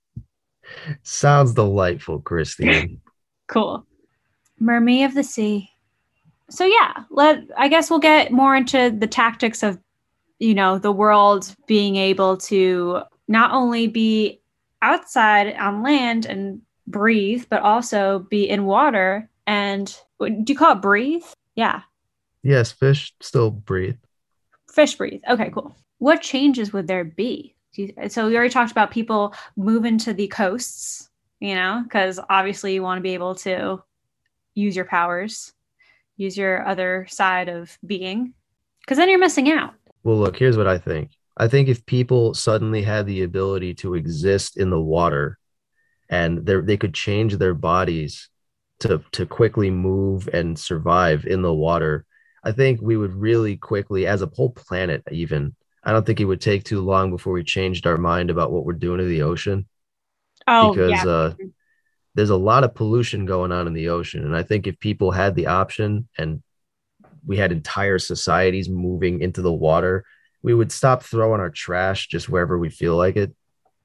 Sounds 1.04 1.54
delightful, 1.54 2.20
Christine. 2.20 3.02
Cool. 3.48 3.88
Mermaid 4.60 5.06
of 5.06 5.14
the 5.14 5.24
sea. 5.24 5.70
So 6.50 6.66
yeah, 6.66 7.04
let 7.10 7.44
I 7.58 7.70
guess 7.70 7.90
we'll 7.90 8.00
get 8.00 8.30
more 8.30 8.58
into 8.58 8.92
the 8.92 9.08
tactics 9.08 9.64
of 9.64 9.80
you 10.40 10.54
know 10.54 10.78
the 10.78 10.92
world 10.92 11.56
being 11.68 11.96
able 11.96 12.38
to 12.38 13.02
not 13.28 13.52
only 13.52 13.88
be 13.88 14.42
outside 14.82 15.56
on 15.56 15.84
land 15.84 16.26
and 16.26 16.62
breathe, 16.86 17.46
but 17.50 17.62
also 17.62 18.20
be 18.30 18.48
in 18.48 18.66
water 18.66 19.30
and 19.46 19.96
do 20.20 20.44
you 20.48 20.56
call 20.56 20.74
it 20.74 20.82
breathe? 20.82 21.24
Yeah, 21.56 21.82
yes, 22.44 22.72
fish 22.72 23.14
still 23.22 23.52
breathe. 23.52 23.98
fish 24.72 24.96
breathe. 24.96 25.22
Okay, 25.30 25.50
cool. 25.54 25.76
What 26.00 26.22
changes 26.22 26.72
would 26.74 26.88
there 26.88 27.04
be? 27.04 27.56
So 28.08 28.28
we 28.28 28.36
already 28.36 28.52
talked 28.52 28.72
about 28.72 28.92
people 28.92 29.36
moving 29.56 29.98
to 30.00 30.14
the 30.14 30.28
coasts, 30.28 31.10
you 31.40 31.54
know, 31.56 31.82
because 31.84 32.20
obviously 32.30 32.74
you 32.74 32.82
want 32.82 32.98
to 32.98 33.04
be 33.04 33.14
able 33.14 33.36
to 33.36 33.84
use 34.56 34.76
your 34.76 34.86
powers, 34.86 35.54
use 36.16 36.36
your 36.36 36.68
other 36.68 37.06
side 37.10 37.50
of 37.50 37.78
being, 37.86 38.34
because 38.82 38.98
then 38.98 39.10
you're 39.10 39.20
missing 39.20 39.52
out. 39.52 39.76
Well, 40.08 40.20
look, 40.20 40.38
here's 40.38 40.56
what 40.56 40.68
I 40.68 40.78
think. 40.78 41.12
I 41.36 41.50
think 41.50 41.68
if 41.68 41.86
people 41.86 42.34
suddenly 42.34 42.82
had 42.82 43.06
the 43.06 43.24
ability 43.24 43.74
to 43.76 43.94
exist 43.94 44.56
in 44.56 44.70
the 44.70 44.80
water 44.80 45.38
and 46.10 46.46
they 46.46 46.62
they 46.62 46.78
could 46.78 46.94
change 46.94 47.36
their 47.36 47.54
bodies 47.54 48.30
to 48.80 49.04
to 49.12 49.26
quickly 49.26 49.70
move 49.70 50.30
and 50.32 50.58
survive 50.58 51.26
in 51.26 51.42
the 51.42 51.54
water, 51.54 52.06
I 52.42 52.54
think 52.54 52.80
we 52.82 52.96
would 52.96 53.16
really 53.16 53.58
quickly, 53.58 54.08
as 54.08 54.22
a 54.22 54.32
whole 54.34 54.52
planet, 54.52 55.04
even. 55.12 55.54
I 55.84 55.92
don't 55.92 56.06
think 56.06 56.22
it 56.22 56.26
would 56.26 56.40
take 56.40 56.64
too 56.64 56.80
long 56.80 57.12
before 57.12 57.34
we 57.34 57.44
changed 57.44 57.86
our 57.86 57.98
mind 57.98 58.30
about 58.30 58.54
what 58.54 58.64
we're 58.64 58.74
doing 58.74 59.00
to 59.00 59.06
the 59.06 59.24
ocean 59.24 59.68
Oh, 60.48 60.72
because 60.72 61.04
yeah. 61.04 61.06
uh, 61.06 61.34
there's 62.16 62.30
a 62.30 62.38
lot 62.38 62.64
of 62.64 62.76
pollution 62.76 63.26
going 63.26 63.52
on 63.52 63.68
in 63.68 63.74
the 63.74 63.90
ocean. 63.90 64.24
And 64.24 64.36
I 64.36 64.44
think 64.44 64.68
if 64.68 64.80
people 64.80 65.12
had 65.12 65.36
the 65.36 65.48
option 65.48 66.08
and 66.18 66.42
we 67.28 67.38
had 67.38 67.52
entire 67.52 68.00
societies 68.00 68.70
moving 68.70 69.22
into 69.22 69.42
the 69.42 69.54
water 69.54 70.06
we 70.48 70.54
would 70.54 70.72
stop 70.72 71.04
throwing 71.04 71.42
our 71.42 71.50
trash 71.50 72.08
just 72.08 72.30
wherever 72.30 72.58
we 72.58 72.70
feel 72.70 72.96
like 72.96 73.16
it. 73.16 73.36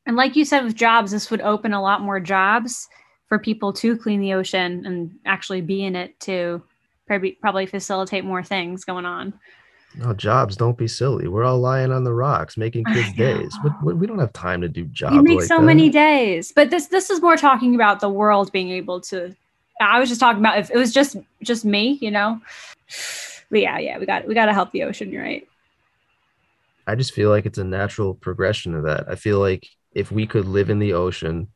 And 0.06 0.16
like 0.16 0.36
you 0.36 0.44
said 0.44 0.64
with 0.64 0.76
jobs, 0.76 1.10
this 1.10 1.30
would 1.30 1.40
open 1.40 1.72
a 1.72 1.82
lot 1.82 2.02
more 2.02 2.20
jobs 2.20 2.88
for 3.28 3.38
people 3.38 3.72
to 3.74 3.96
clean 3.96 4.20
the 4.20 4.34
ocean 4.34 4.84
and 4.84 5.12
actually 5.24 5.60
be 5.60 5.84
in 5.84 5.96
it 5.96 6.18
to 6.20 6.62
probably 7.06 7.32
probably 7.32 7.66
facilitate 7.66 8.24
more 8.24 8.42
things 8.42 8.84
going 8.84 9.06
on. 9.06 9.34
No 9.96 10.14
jobs, 10.14 10.56
don't 10.56 10.78
be 10.78 10.88
silly. 10.88 11.28
We're 11.28 11.44
all 11.44 11.58
lying 11.58 11.92
on 11.92 12.04
the 12.04 12.14
rocks 12.14 12.56
making 12.56 12.84
kids 12.86 13.12
days. 13.12 13.54
But 13.62 13.82
we 13.82 14.06
don't 14.06 14.18
have 14.18 14.32
time 14.32 14.60
to 14.62 14.68
do 14.68 14.84
jobs. 14.84 15.16
You 15.16 15.22
make 15.22 15.40
like 15.40 15.48
so 15.48 15.58
that. 15.58 15.64
many 15.64 15.90
days. 15.90 16.52
But 16.54 16.70
this 16.70 16.86
this 16.86 17.10
is 17.10 17.20
more 17.20 17.36
talking 17.36 17.74
about 17.74 18.00
the 18.00 18.08
world 18.08 18.52
being 18.52 18.70
able 18.70 19.00
to 19.02 19.34
I 19.80 19.98
was 19.98 20.08
just 20.08 20.20
talking 20.20 20.40
about 20.40 20.58
if 20.58 20.70
it 20.70 20.76
was 20.76 20.92
just 20.92 21.16
just 21.42 21.64
me, 21.64 21.98
you 22.00 22.10
know. 22.10 22.40
But 23.52 23.60
yeah, 23.60 23.78
yeah, 23.78 23.98
we 23.98 24.06
got 24.06 24.26
we 24.26 24.34
got 24.34 24.46
to 24.46 24.54
help 24.54 24.72
the 24.72 24.84
ocean. 24.84 25.12
You're 25.12 25.22
right. 25.22 25.46
I 26.86 26.94
just 26.94 27.12
feel 27.12 27.28
like 27.28 27.44
it's 27.44 27.58
a 27.58 27.64
natural 27.64 28.14
progression 28.14 28.74
of 28.74 28.84
that. 28.84 29.04
I 29.08 29.14
feel 29.14 29.38
like 29.38 29.68
if 29.94 30.10
we 30.10 30.26
could 30.26 30.46
live 30.46 30.70
in 30.70 30.78
the 30.78 30.94
ocean, 30.94 31.48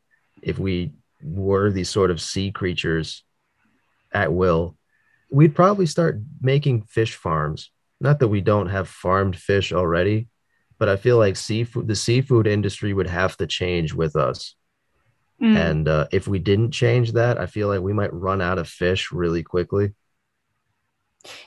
if 0.43 0.59
we 0.59 0.93
were 1.25 1.73
these 1.73 1.89
sort 1.89 2.11
of 2.11 2.21
sea 2.21 2.53
creatures 2.53 3.25
at 4.13 4.31
will, 4.31 4.77
we'd 5.31 5.55
probably 5.55 5.87
start 5.87 6.21
making 6.41 6.83
fish 6.83 7.15
farms. 7.15 7.71
Not 7.99 8.19
that 8.21 8.29
we 8.29 8.43
don't 8.43 8.69
have 8.69 8.89
farmed 8.89 9.37
fish 9.37 9.73
already, 9.73 10.29
but 10.79 10.91
I 10.91 10.97
feel 10.97 11.17
like 11.17 11.35
seafood, 11.35 11.89
the 11.89 11.97
seafood 11.97 12.47
industry 12.47 12.93
would 12.93 13.09
have 13.09 13.39
to 13.39 13.47
change 13.47 13.95
with 13.95 14.17
us. 14.17 14.55
Mm. 15.41 15.57
And 15.57 15.89
uh, 15.89 16.09
if 16.13 16.29
we 16.29 16.39
didn't 16.41 16.73
change 16.73 17.13
that, 17.13 17.41
I 17.41 17.47
feel 17.47 17.69
like 17.69 17.81
we 17.81 17.95
might 17.95 18.13
run 18.13 18.43
out 18.43 18.59
of 18.59 18.69
fish 18.69 19.11
really 19.13 19.43
quickly. 19.43 19.95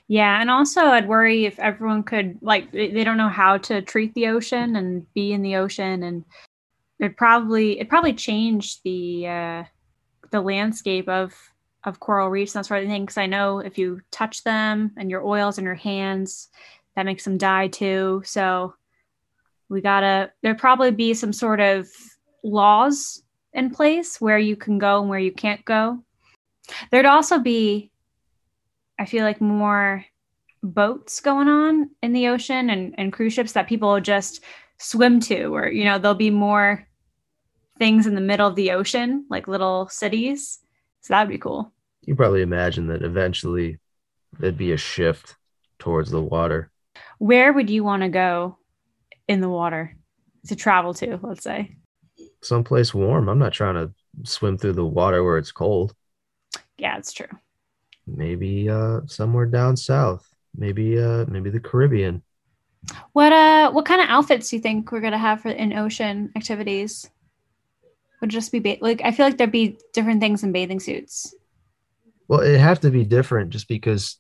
Yeah, 0.08 0.42
and 0.42 0.50
also 0.50 0.82
I'd 0.82 1.08
worry 1.08 1.46
if 1.46 1.60
everyone 1.60 2.04
could 2.04 2.38
like 2.42 2.72
they 2.72 3.04
don't 3.04 3.18
know 3.18 3.30
how 3.30 3.58
to 3.58 3.82
treat 3.82 4.14
the 4.14 4.28
ocean 4.28 4.76
and 4.76 5.12
be 5.14 5.32
in 5.32 5.42
the 5.42 5.56
ocean, 5.56 6.04
and 6.04 6.26
it 7.00 7.18
probably 7.18 7.80
it 7.80 7.90
probably 7.90 8.14
changed 8.14 8.82
the 8.84 9.28
uh, 9.28 9.64
the 10.32 10.42
landscape 10.42 11.08
of 11.08 11.34
of 11.86 12.00
coral 12.00 12.30
reefs 12.30 12.56
and 12.56 12.64
that 12.64 12.68
sort 12.68 12.84
of 12.84 12.90
thing. 12.90 13.04
Because 13.04 13.18
I 13.18 13.26
know 13.26 13.60
if 13.60 13.78
you 13.78 14.02
touch 14.12 14.44
them 14.44 14.92
and 14.98 15.10
your 15.10 15.26
oils 15.26 15.58
in 15.58 15.64
your 15.64 15.76
hands, 15.76 16.50
that 16.96 17.06
makes 17.06 17.24
them 17.24 17.38
die 17.38 17.68
too. 17.68 18.22
So 18.26 18.74
we 19.70 19.82
gotta 19.82 20.32
there 20.42 20.56
probably 20.56 20.92
be 20.92 21.14
some 21.14 21.34
sort 21.34 21.60
of 21.60 21.88
laws 22.44 23.24
in 23.54 23.70
place 23.70 24.20
where 24.20 24.40
you 24.40 24.56
can 24.56 24.78
go 24.78 25.00
and 25.02 25.10
where 25.10 25.20
you 25.20 25.32
can't 25.32 25.64
go. 25.66 26.04
There'd 26.92 27.06
also 27.06 27.40
be 27.40 27.92
I 29.00 29.06
feel 29.06 29.24
like 29.24 29.40
more 29.40 30.06
boats 30.62 31.22
going 31.22 31.48
on 31.48 31.90
in 32.04 32.12
the 32.12 32.28
ocean 32.28 32.70
and, 32.70 32.94
and 32.98 33.14
cruise 33.14 33.34
ships 33.34 33.54
that 33.54 33.70
people 33.70 33.94
will 33.94 34.02
just 34.02 34.44
swim 34.78 35.22
to, 35.22 35.56
or, 35.56 35.70
you 35.70 35.86
know, 35.86 35.98
there'll 35.98 36.16
be 36.16 36.30
more 36.30 36.86
things 37.78 38.06
in 38.06 38.14
the 38.14 38.22
middle 38.22 38.48
of 38.48 38.56
the 38.56 38.72
ocean, 38.72 39.26
like 39.30 39.48
little 39.48 39.88
cities. 39.88 40.60
So 41.02 41.14
that 41.14 41.22
would 41.22 41.32
be 41.32 41.38
cool. 41.38 41.72
You 42.02 42.16
probably 42.16 42.42
imagine 42.42 42.88
that 42.88 43.02
eventually 43.02 43.80
there'd 44.38 44.58
be 44.58 44.74
a 44.74 44.78
shift 44.78 45.38
towards 45.80 46.12
the 46.12 46.22
water. 46.22 46.70
Where 47.20 47.54
would 47.54 47.70
you 47.70 47.86
want 47.86 48.04
to 48.04 48.10
go 48.10 48.58
in 49.30 49.40
the 49.40 49.50
water 49.50 49.96
to 50.48 50.56
travel 50.56 50.94
to, 50.96 51.20
let's 51.24 51.44
say? 51.44 51.78
Someplace 52.42 52.94
warm. 52.94 53.30
I'm 53.30 53.40
not 53.40 53.54
trying 53.54 53.76
to 53.76 53.94
swim 54.30 54.58
through 54.58 54.74
the 54.74 54.86
water 54.86 55.24
where 55.24 55.38
it's 55.38 55.54
cold. 55.54 55.94
Yeah, 56.78 56.98
it's 56.98 57.14
true. 57.14 57.28
Maybe 58.16 58.70
uh, 58.70 59.02
somewhere 59.06 59.46
down 59.46 59.78
south. 59.78 60.28
Maybe 60.56 61.00
uh, 61.00 61.26
maybe 61.28 61.50
the 61.50 61.60
Caribbean. 61.60 62.24
What 63.14 63.34
uh 63.34 63.72
what 63.72 63.86
kind 63.86 64.02
of 64.02 64.10
outfits 64.10 64.50
do 64.50 64.56
you 64.56 64.62
think 64.62 64.92
we're 64.92 65.02
gonna 65.02 65.18
have 65.18 65.42
for 65.42 65.50
in 65.50 65.74
ocean 65.74 66.32
activities? 66.36 67.10
Would 68.22 68.30
just 68.30 68.52
be 68.52 68.60
ba- 68.60 68.78
like 68.82 69.02
I 69.04 69.12
feel 69.12 69.26
like 69.26 69.38
there'd 69.38 69.52
be 69.52 69.78
different 69.94 70.22
things 70.22 70.44
in 70.44 70.52
bathing 70.52 70.80
suits. 70.80 71.34
Well, 72.28 72.42
it'd 72.42 72.60
have 72.60 72.80
to 72.82 72.92
be 72.92 73.06
different 73.06 73.50
just 73.50 73.68
because 73.68 74.18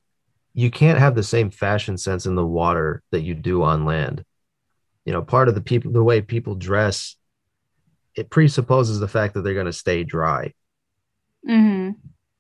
you 0.53 0.71
can't 0.71 0.99
have 0.99 1.15
the 1.15 1.23
same 1.23 1.51
fashion 1.51 1.97
sense 1.97 2.25
in 2.25 2.35
the 2.35 2.45
water 2.45 3.03
that 3.11 3.21
you 3.21 3.35
do 3.35 3.63
on 3.63 3.85
land. 3.85 4.25
You 5.05 5.13
know, 5.13 5.21
part 5.21 5.47
of 5.47 5.55
the 5.55 5.61
people, 5.61 5.91
the 5.91 6.03
way 6.03 6.21
people 6.21 6.55
dress, 6.55 7.15
it 8.15 8.29
presupposes 8.29 8.99
the 8.99 9.07
fact 9.07 9.33
that 9.33 9.43
they're 9.43 9.53
going 9.53 9.67
to 9.67 9.73
stay 9.73 10.03
dry. 10.03 10.53
Mm-hmm. 11.47 11.91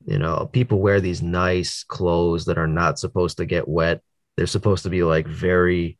You 0.05 0.17
know, 0.17 0.49
people 0.51 0.79
wear 0.79 1.01
these 1.01 1.21
nice 1.21 1.83
clothes 1.83 2.45
that 2.45 2.57
are 2.57 2.67
not 2.67 2.99
supposed 2.99 3.37
to 3.37 3.45
get 3.45 3.67
wet. 3.67 4.01
They're 4.37 4.47
supposed 4.47 4.83
to 4.83 4.89
be 4.89 5.03
like 5.03 5.27
very, 5.27 5.97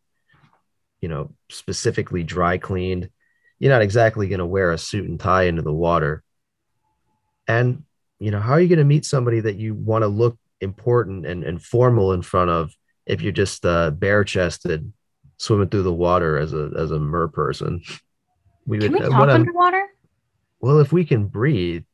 you 1.02 1.10
know, 1.10 1.34
specifically 1.50 2.24
dry 2.24 2.58
cleaned. 2.58 3.10
You're 3.60 3.74
not 3.74 3.82
exactly 3.82 4.30
going 4.30 4.40
to 4.40 4.46
wear 4.46 4.72
a 4.72 4.78
suit 4.78 5.10
and 5.10 5.20
tie 5.20 5.44
into 5.44 5.62
the 5.62 5.74
water. 5.74 6.24
And, 7.48 7.84
you 8.20 8.32
know, 8.32 8.40
how 8.40 8.54
are 8.54 8.62
you 8.62 8.70
going 8.70 8.80
to 8.80 8.86
meet 8.86 9.06
somebody 9.06 9.42
that 9.42 9.58
you 9.58 9.74
want 9.74 10.04
to 10.04 10.08
look 10.08 10.38
important 10.62 11.26
and, 11.26 11.44
and 11.44 11.62
formal 11.62 12.14
in 12.14 12.22
front 12.22 12.52
of 12.52 12.74
if 13.06 13.22
you're 13.22 13.32
just 13.32 13.66
uh, 13.66 13.92
bare 13.92 14.24
chested 14.24 14.94
swimming 15.38 15.70
through 15.70 15.84
the 15.84 15.94
water 15.94 16.38
as 16.38 16.54
a 16.54 16.72
as 16.78 16.92
a 16.92 17.00
mer 17.00 17.28
person? 17.28 17.82
We 18.66 18.78
can 18.78 18.92
would, 18.92 19.02
we 19.02 19.10
talk 19.10 19.30
underwater? 19.30 19.84
Well, 20.60 20.80
if 20.80 20.92
we 20.94 21.04
can 21.04 21.26
breathe, 21.26 21.86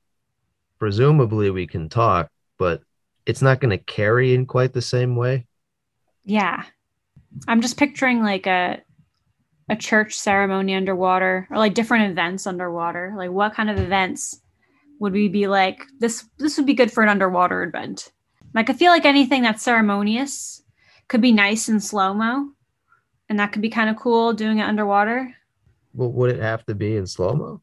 presumably 0.80 1.50
we 1.50 1.68
can 1.68 1.90
talk, 1.90 2.30
but 2.58 2.82
it's 3.26 3.42
not 3.42 3.60
going 3.60 3.78
to 3.78 3.84
carry 3.84 4.34
in 4.34 4.46
quite 4.46 4.74
the 4.74 4.82
same 4.82 5.16
way. 5.16 5.48
Yeah. 6.24 6.64
I'm 7.48 7.62
just 7.62 7.78
picturing 7.78 8.22
like 8.22 8.48
a 8.48 8.82
a 9.68 9.76
church 9.76 10.14
ceremony 10.14 10.76
underwater 10.76 11.48
or 11.50 11.58
like 11.58 11.74
different 11.74 12.12
events 12.12 12.46
underwater. 12.46 13.14
Like 13.18 13.32
what 13.32 13.54
kind 13.54 13.70
of 13.70 13.80
events 13.80 14.40
would 15.00 15.14
we 15.14 15.28
be 15.28 15.48
like 15.48 15.84
this 16.00 16.26
this 16.38 16.58
would 16.58 16.66
be 16.66 16.74
good 16.74 16.92
for 16.92 17.04
an 17.04 17.10
underwater 17.10 17.64
event. 17.64 18.12
Like 18.54 18.70
I 18.70 18.74
feel 18.74 18.92
like 18.92 19.06
anything 19.06 19.42
that's 19.42 19.64
ceremonious 19.64 20.64
could 21.08 21.22
be 21.22 21.32
nice 21.32 21.68
and 21.68 21.84
slow-mo 21.84 22.50
and 23.28 23.40
that 23.40 23.52
could 23.52 23.62
be 23.62 23.70
kind 23.70 23.90
of 23.90 23.96
cool 23.98 24.34
doing 24.34 24.60
it 24.60 24.64
underwater. 24.64 25.36
Well, 25.94 26.12
would 26.12 26.32
it 26.32 26.42
have 26.42 26.66
to 26.68 26.76
be 26.76 26.96
in 26.96 27.08
slow-mo? 27.08 27.62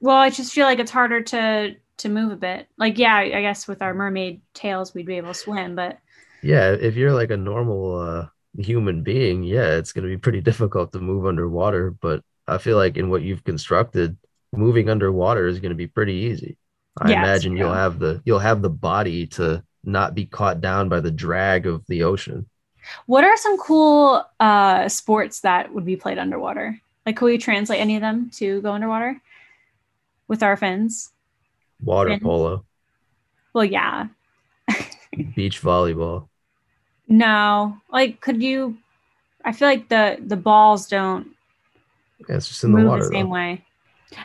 Well, 0.00 0.16
I 0.16 0.30
just 0.30 0.52
feel 0.52 0.66
like 0.66 0.78
it's 0.78 0.90
harder 0.90 1.22
to 1.22 1.76
to 2.04 2.08
move 2.08 2.32
a 2.32 2.36
bit. 2.36 2.68
Like, 2.78 2.98
yeah, 2.98 3.16
I 3.16 3.40
guess 3.42 3.68
with 3.68 3.82
our 3.82 3.92
mermaid 3.92 4.40
tails, 4.54 4.94
we'd 4.94 5.06
be 5.06 5.16
able 5.16 5.28
to 5.28 5.34
swim, 5.34 5.74
but 5.74 5.98
yeah, 6.44 6.72
if 6.72 6.94
you're 6.94 7.14
like 7.14 7.30
a 7.30 7.38
normal 7.38 7.98
uh, 7.98 8.26
human 8.58 9.02
being, 9.02 9.42
yeah, 9.42 9.76
it's 9.76 9.92
going 9.92 10.04
to 10.04 10.14
be 10.14 10.18
pretty 10.18 10.40
difficult 10.50 10.92
to 10.92 11.00
move 11.00 11.26
underwater. 11.26 11.90
But 11.90 12.22
I 12.46 12.58
feel 12.58 12.76
like 12.76 12.96
in 12.96 13.08
what 13.08 13.22
you've 13.22 13.44
constructed, 13.44 14.16
moving 14.52 14.90
underwater 14.90 15.46
is 15.46 15.58
going 15.58 15.70
to 15.70 15.76
be 15.76 15.86
pretty 15.86 16.12
easy. 16.12 16.58
I 16.98 17.10
yes, 17.10 17.18
imagine 17.18 17.56
you'll 17.56 17.72
have 17.72 17.98
the 17.98 18.22
you'll 18.24 18.38
have 18.38 18.62
the 18.62 18.70
body 18.70 19.26
to 19.28 19.64
not 19.82 20.14
be 20.14 20.26
caught 20.26 20.60
down 20.60 20.88
by 20.88 21.00
the 21.00 21.10
drag 21.10 21.66
of 21.66 21.84
the 21.86 22.04
ocean. 22.04 22.46
What 23.06 23.24
are 23.24 23.36
some 23.36 23.58
cool 23.58 24.24
uh, 24.38 24.88
sports 24.88 25.40
that 25.40 25.74
would 25.74 25.84
be 25.84 25.96
played 25.96 26.18
underwater? 26.18 26.78
Like, 27.06 27.16
could 27.16 27.26
we 27.26 27.38
translate 27.38 27.80
any 27.80 27.96
of 27.96 28.02
them 28.02 28.30
to 28.34 28.60
go 28.60 28.72
underwater 28.72 29.20
with 30.28 30.42
our 30.42 30.56
fins? 30.56 31.10
Water 31.82 32.18
polo. 32.20 32.64
Well, 33.52 33.64
yeah. 33.64 34.08
Beach 35.34 35.62
volleyball. 35.62 36.28
No, 37.08 37.76
like, 37.92 38.20
could 38.20 38.42
you? 38.42 38.76
I 39.44 39.52
feel 39.52 39.68
like 39.68 39.88
the 39.88 40.18
the 40.20 40.36
balls 40.36 40.88
don't. 40.88 41.28
Yeah, 42.28 42.36
it's 42.36 42.48
just 42.48 42.64
in 42.64 42.72
the 42.72 42.84
water 42.84 43.04
the 43.04 43.10
same 43.10 43.26
though. 43.26 43.32
way. 43.32 43.64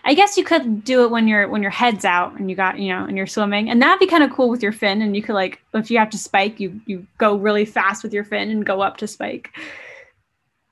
I 0.03 0.13
guess 0.13 0.37
you 0.37 0.43
could 0.43 0.83
do 0.83 1.03
it 1.03 1.11
when 1.11 1.27
you're 1.27 1.47
when 1.47 1.61
your 1.61 1.71
head's 1.71 2.05
out 2.05 2.39
and 2.39 2.49
you 2.49 2.55
got 2.55 2.79
you 2.79 2.93
know 2.93 3.05
and 3.05 3.17
you're 3.17 3.27
swimming 3.27 3.69
and 3.69 3.81
that'd 3.81 3.99
be 3.99 4.07
kind 4.07 4.23
of 4.23 4.31
cool 4.31 4.49
with 4.49 4.61
your 4.61 4.71
fin 4.71 5.01
and 5.01 5.15
you 5.15 5.21
could 5.21 5.33
like 5.33 5.61
if 5.73 5.89
you 5.89 5.97
have 5.97 6.11
to 6.11 6.17
spike 6.17 6.59
you 6.59 6.79
you 6.85 7.05
go 7.17 7.35
really 7.35 7.65
fast 7.65 8.03
with 8.03 8.13
your 8.13 8.23
fin 8.23 8.49
and 8.49 8.65
go 8.65 8.81
up 8.81 8.97
to 8.97 9.07
spike. 9.07 9.51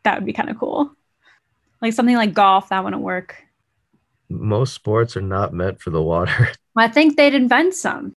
That 0.03 0.15
would 0.15 0.25
be 0.25 0.33
kind 0.33 0.49
of 0.49 0.57
cool. 0.57 0.91
Like 1.81 1.93
something 1.93 2.15
like 2.15 2.33
golf 2.33 2.69
that 2.69 2.83
wouldn't 2.83 3.01
work. 3.01 3.43
Most 4.29 4.73
sports 4.73 5.15
are 5.15 5.21
not 5.21 5.53
meant 5.53 5.81
for 5.81 5.89
the 5.89 6.01
water. 6.01 6.49
I 6.75 6.87
think 6.87 7.15
they'd 7.15 7.33
invent 7.33 7.73
some. 7.73 8.13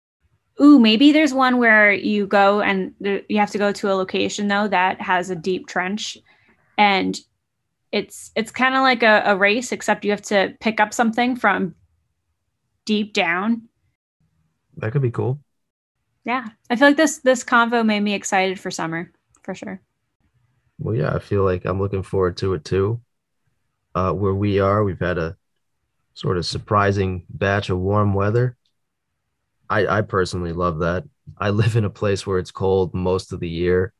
Ooh, 0.61 0.79
maybe 0.79 1.11
there's 1.11 1.33
one 1.33 1.57
where 1.57 1.93
you 1.93 2.27
go 2.27 2.61
and 2.61 2.93
you 2.99 3.37
have 3.37 3.51
to 3.51 3.57
go 3.57 3.71
to 3.71 3.91
a 3.91 3.95
location 3.95 4.49
though 4.49 4.67
that 4.67 4.99
has 4.99 5.29
a 5.29 5.35
deep 5.35 5.67
trench, 5.67 6.17
and 6.77 7.17
it's 7.91 8.31
it's 8.35 8.51
kind 8.51 8.75
of 8.75 8.81
like 8.81 9.01
a, 9.03 9.23
a 9.25 9.37
race, 9.37 9.71
except 9.71 10.03
you 10.03 10.11
have 10.11 10.21
to 10.23 10.55
pick 10.59 10.81
up 10.81 10.93
something 10.93 11.37
from 11.37 11.75
deep 12.85 13.13
down. 13.13 13.69
That 14.77 14.91
could 14.91 15.01
be 15.01 15.11
cool. 15.11 15.39
Yeah, 16.25 16.47
I 16.69 16.75
feel 16.75 16.89
like 16.89 16.97
this 16.97 17.19
this 17.19 17.43
convo 17.43 17.85
made 17.85 18.01
me 18.01 18.13
excited 18.13 18.59
for 18.59 18.69
summer 18.69 19.11
for 19.43 19.55
sure. 19.55 19.81
Well, 20.77 20.95
yeah, 20.95 21.13
I 21.15 21.19
feel 21.19 21.43
like 21.43 21.65
I'm 21.65 21.79
looking 21.79 22.03
forward 22.03 22.37
to 22.37 22.53
it 22.53 22.65
too. 22.65 23.01
Uh, 23.95 24.13
where 24.13 24.35
we 24.35 24.59
are, 24.59 24.83
we've 24.83 24.99
had 24.99 25.17
a 25.17 25.35
sort 26.13 26.37
of 26.37 26.45
surprising 26.45 27.25
batch 27.29 27.69
of 27.69 27.79
warm 27.79 28.13
weather. 28.13 28.57
I, 29.69 29.99
I 29.99 30.01
personally 30.01 30.53
love 30.53 30.79
that. 30.79 31.03
I 31.37 31.49
live 31.61 31.75
in 31.75 31.85
a 31.85 31.89
place 31.89 32.25
where 32.25 32.39
it's 32.39 32.51
cold 32.51 32.93
most 32.93 33.33
of 33.33 33.39
the 33.39 33.49
year, 33.49 33.93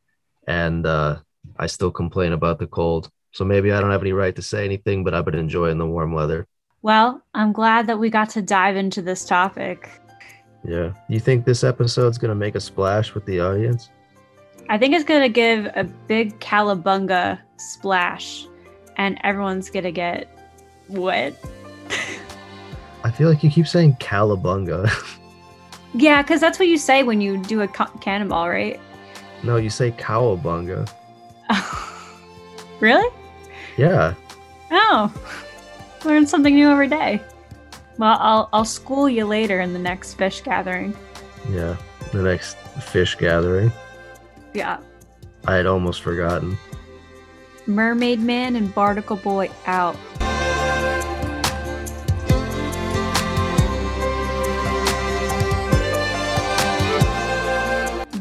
and 0.48 0.86
uh, 0.86 1.18
I 1.58 1.68
still 1.68 1.92
complain 1.92 2.34
about 2.34 2.60
the 2.60 2.68
cold 2.68 3.10
So 3.32 3.46
maybe 3.46 3.72
I 3.72 3.80
don't 3.80 3.92
have 3.92 4.02
any 4.02 4.14
right 4.14 4.36
to 4.36 4.42
say 4.42 4.66
anything, 4.66 5.04
but 5.04 5.14
I've 5.14 5.26
been 5.26 5.36
enjoying 5.36 5.78
the 5.78 5.86
warm 5.86 6.14
weather. 6.14 6.48
Well, 6.82 7.22
I'm 7.34 7.52
glad 7.52 7.88
that 7.88 8.00
we 8.00 8.10
got 8.10 8.30
to 8.32 8.42
dive 8.42 8.76
into 8.76 9.02
this 9.02 9.26
topic. 9.26 9.90
Yeah. 10.64 10.94
You 11.08 11.20
think 11.20 11.46
this 11.46 11.64
episode's 11.64 12.18
going 12.18 12.30
to 12.30 12.36
make 12.36 12.56
a 12.56 12.60
splash 12.60 13.14
with 13.14 13.26
the 13.26 13.40
audience? 13.40 13.90
I 14.70 14.78
think 14.78 14.94
it's 14.94 15.04
going 15.04 15.22
to 15.22 15.30
give 15.30 15.66
a 15.66 15.84
big 15.84 16.40
calabunga 16.40 17.40
splash, 17.58 18.48
and 18.98 19.20
everyone's 19.24 19.70
going 19.70 19.84
to 19.84 19.92
get 19.92 20.30
wet. 20.90 21.36
I 23.04 23.12
feel 23.12 23.30
like 23.30 23.44
you 23.44 23.50
keep 23.50 23.68
saying 23.68 23.96
calabunga. 24.00 24.90
yeah, 25.94 26.22
because 26.22 26.42
that's 26.42 26.60
what 26.60 26.68
you 26.68 26.78
say 26.78 27.04
when 27.04 27.22
you 27.22 27.38
do 27.38 27.62
a 27.62 27.68
ca- 27.68 27.92
cannonball, 28.02 28.50
right? 28.50 28.80
no, 29.44 29.56
you 29.56 29.70
say 29.70 29.92
cowabunga. 29.92 30.90
really? 32.80 33.10
Yeah. 33.78 34.14
Oh, 34.72 35.14
learn 36.06 36.28
something 36.28 36.54
new 36.54 36.70
every 36.70 36.88
day. 36.88 37.22
Well, 37.98 38.18
I'll 38.20 38.50
I'll 38.54 38.66
school 38.66 39.10
you 39.10 39.26
later 39.26 39.62
in 39.62 39.74
the 39.74 39.80
next 39.80 40.16
fish 40.16 40.42
gathering. 40.42 40.96
Yeah. 41.50 41.76
The 42.12 42.22
next 42.22 42.58
fish 42.58 43.16
gathering. 43.16 43.72
Yeah. 44.54 44.80
I 45.48 45.56
had 45.56 45.66
almost 45.66 46.02
forgotten. 46.02 46.58
Mermaid 47.66 48.20
Man 48.20 48.56
and 48.56 48.74
Barnacle 48.74 49.18
Boy 49.18 49.50
out. 49.68 49.96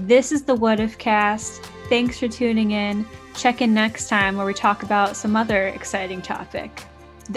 This 0.08 0.32
is 0.32 0.42
the 0.42 0.54
What 0.54 0.80
If 0.80 0.96
Cast. 0.96 1.62
Thanks 1.90 2.18
for 2.18 2.28
tuning 2.28 2.70
in. 2.70 3.04
Check 3.34 3.60
in 3.60 3.74
next 3.74 4.08
time 4.08 4.38
where 4.38 4.46
we 4.46 4.54
talk 4.54 4.82
about 4.82 5.18
some 5.18 5.36
other 5.36 5.66
exciting 5.66 6.22
topic. 6.22 6.84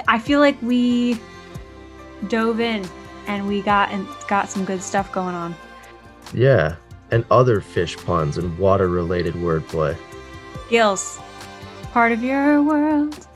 I 0.08 0.18
feel 0.18 0.40
like 0.40 0.56
we 0.62 1.20
dove 2.30 2.62
in 2.62 2.88
and 3.28 3.46
we 3.46 3.62
got 3.62 3.92
and 3.92 4.08
got 4.30 4.48
some 4.48 4.64
good 4.64 4.82
stuff 4.82 5.12
going 5.12 5.36
on. 5.36 5.54
Yeah. 6.34 6.78
And 7.12 7.26
other 7.30 7.60
fish 7.60 7.98
puns 7.98 8.38
and 8.38 8.58
water 8.58 8.88
related 8.88 9.34
wordplay. 9.34 9.98
Gills, 10.70 11.20
part 11.92 12.14
of 12.14 12.24
your 12.24 12.64
world. 12.64 13.28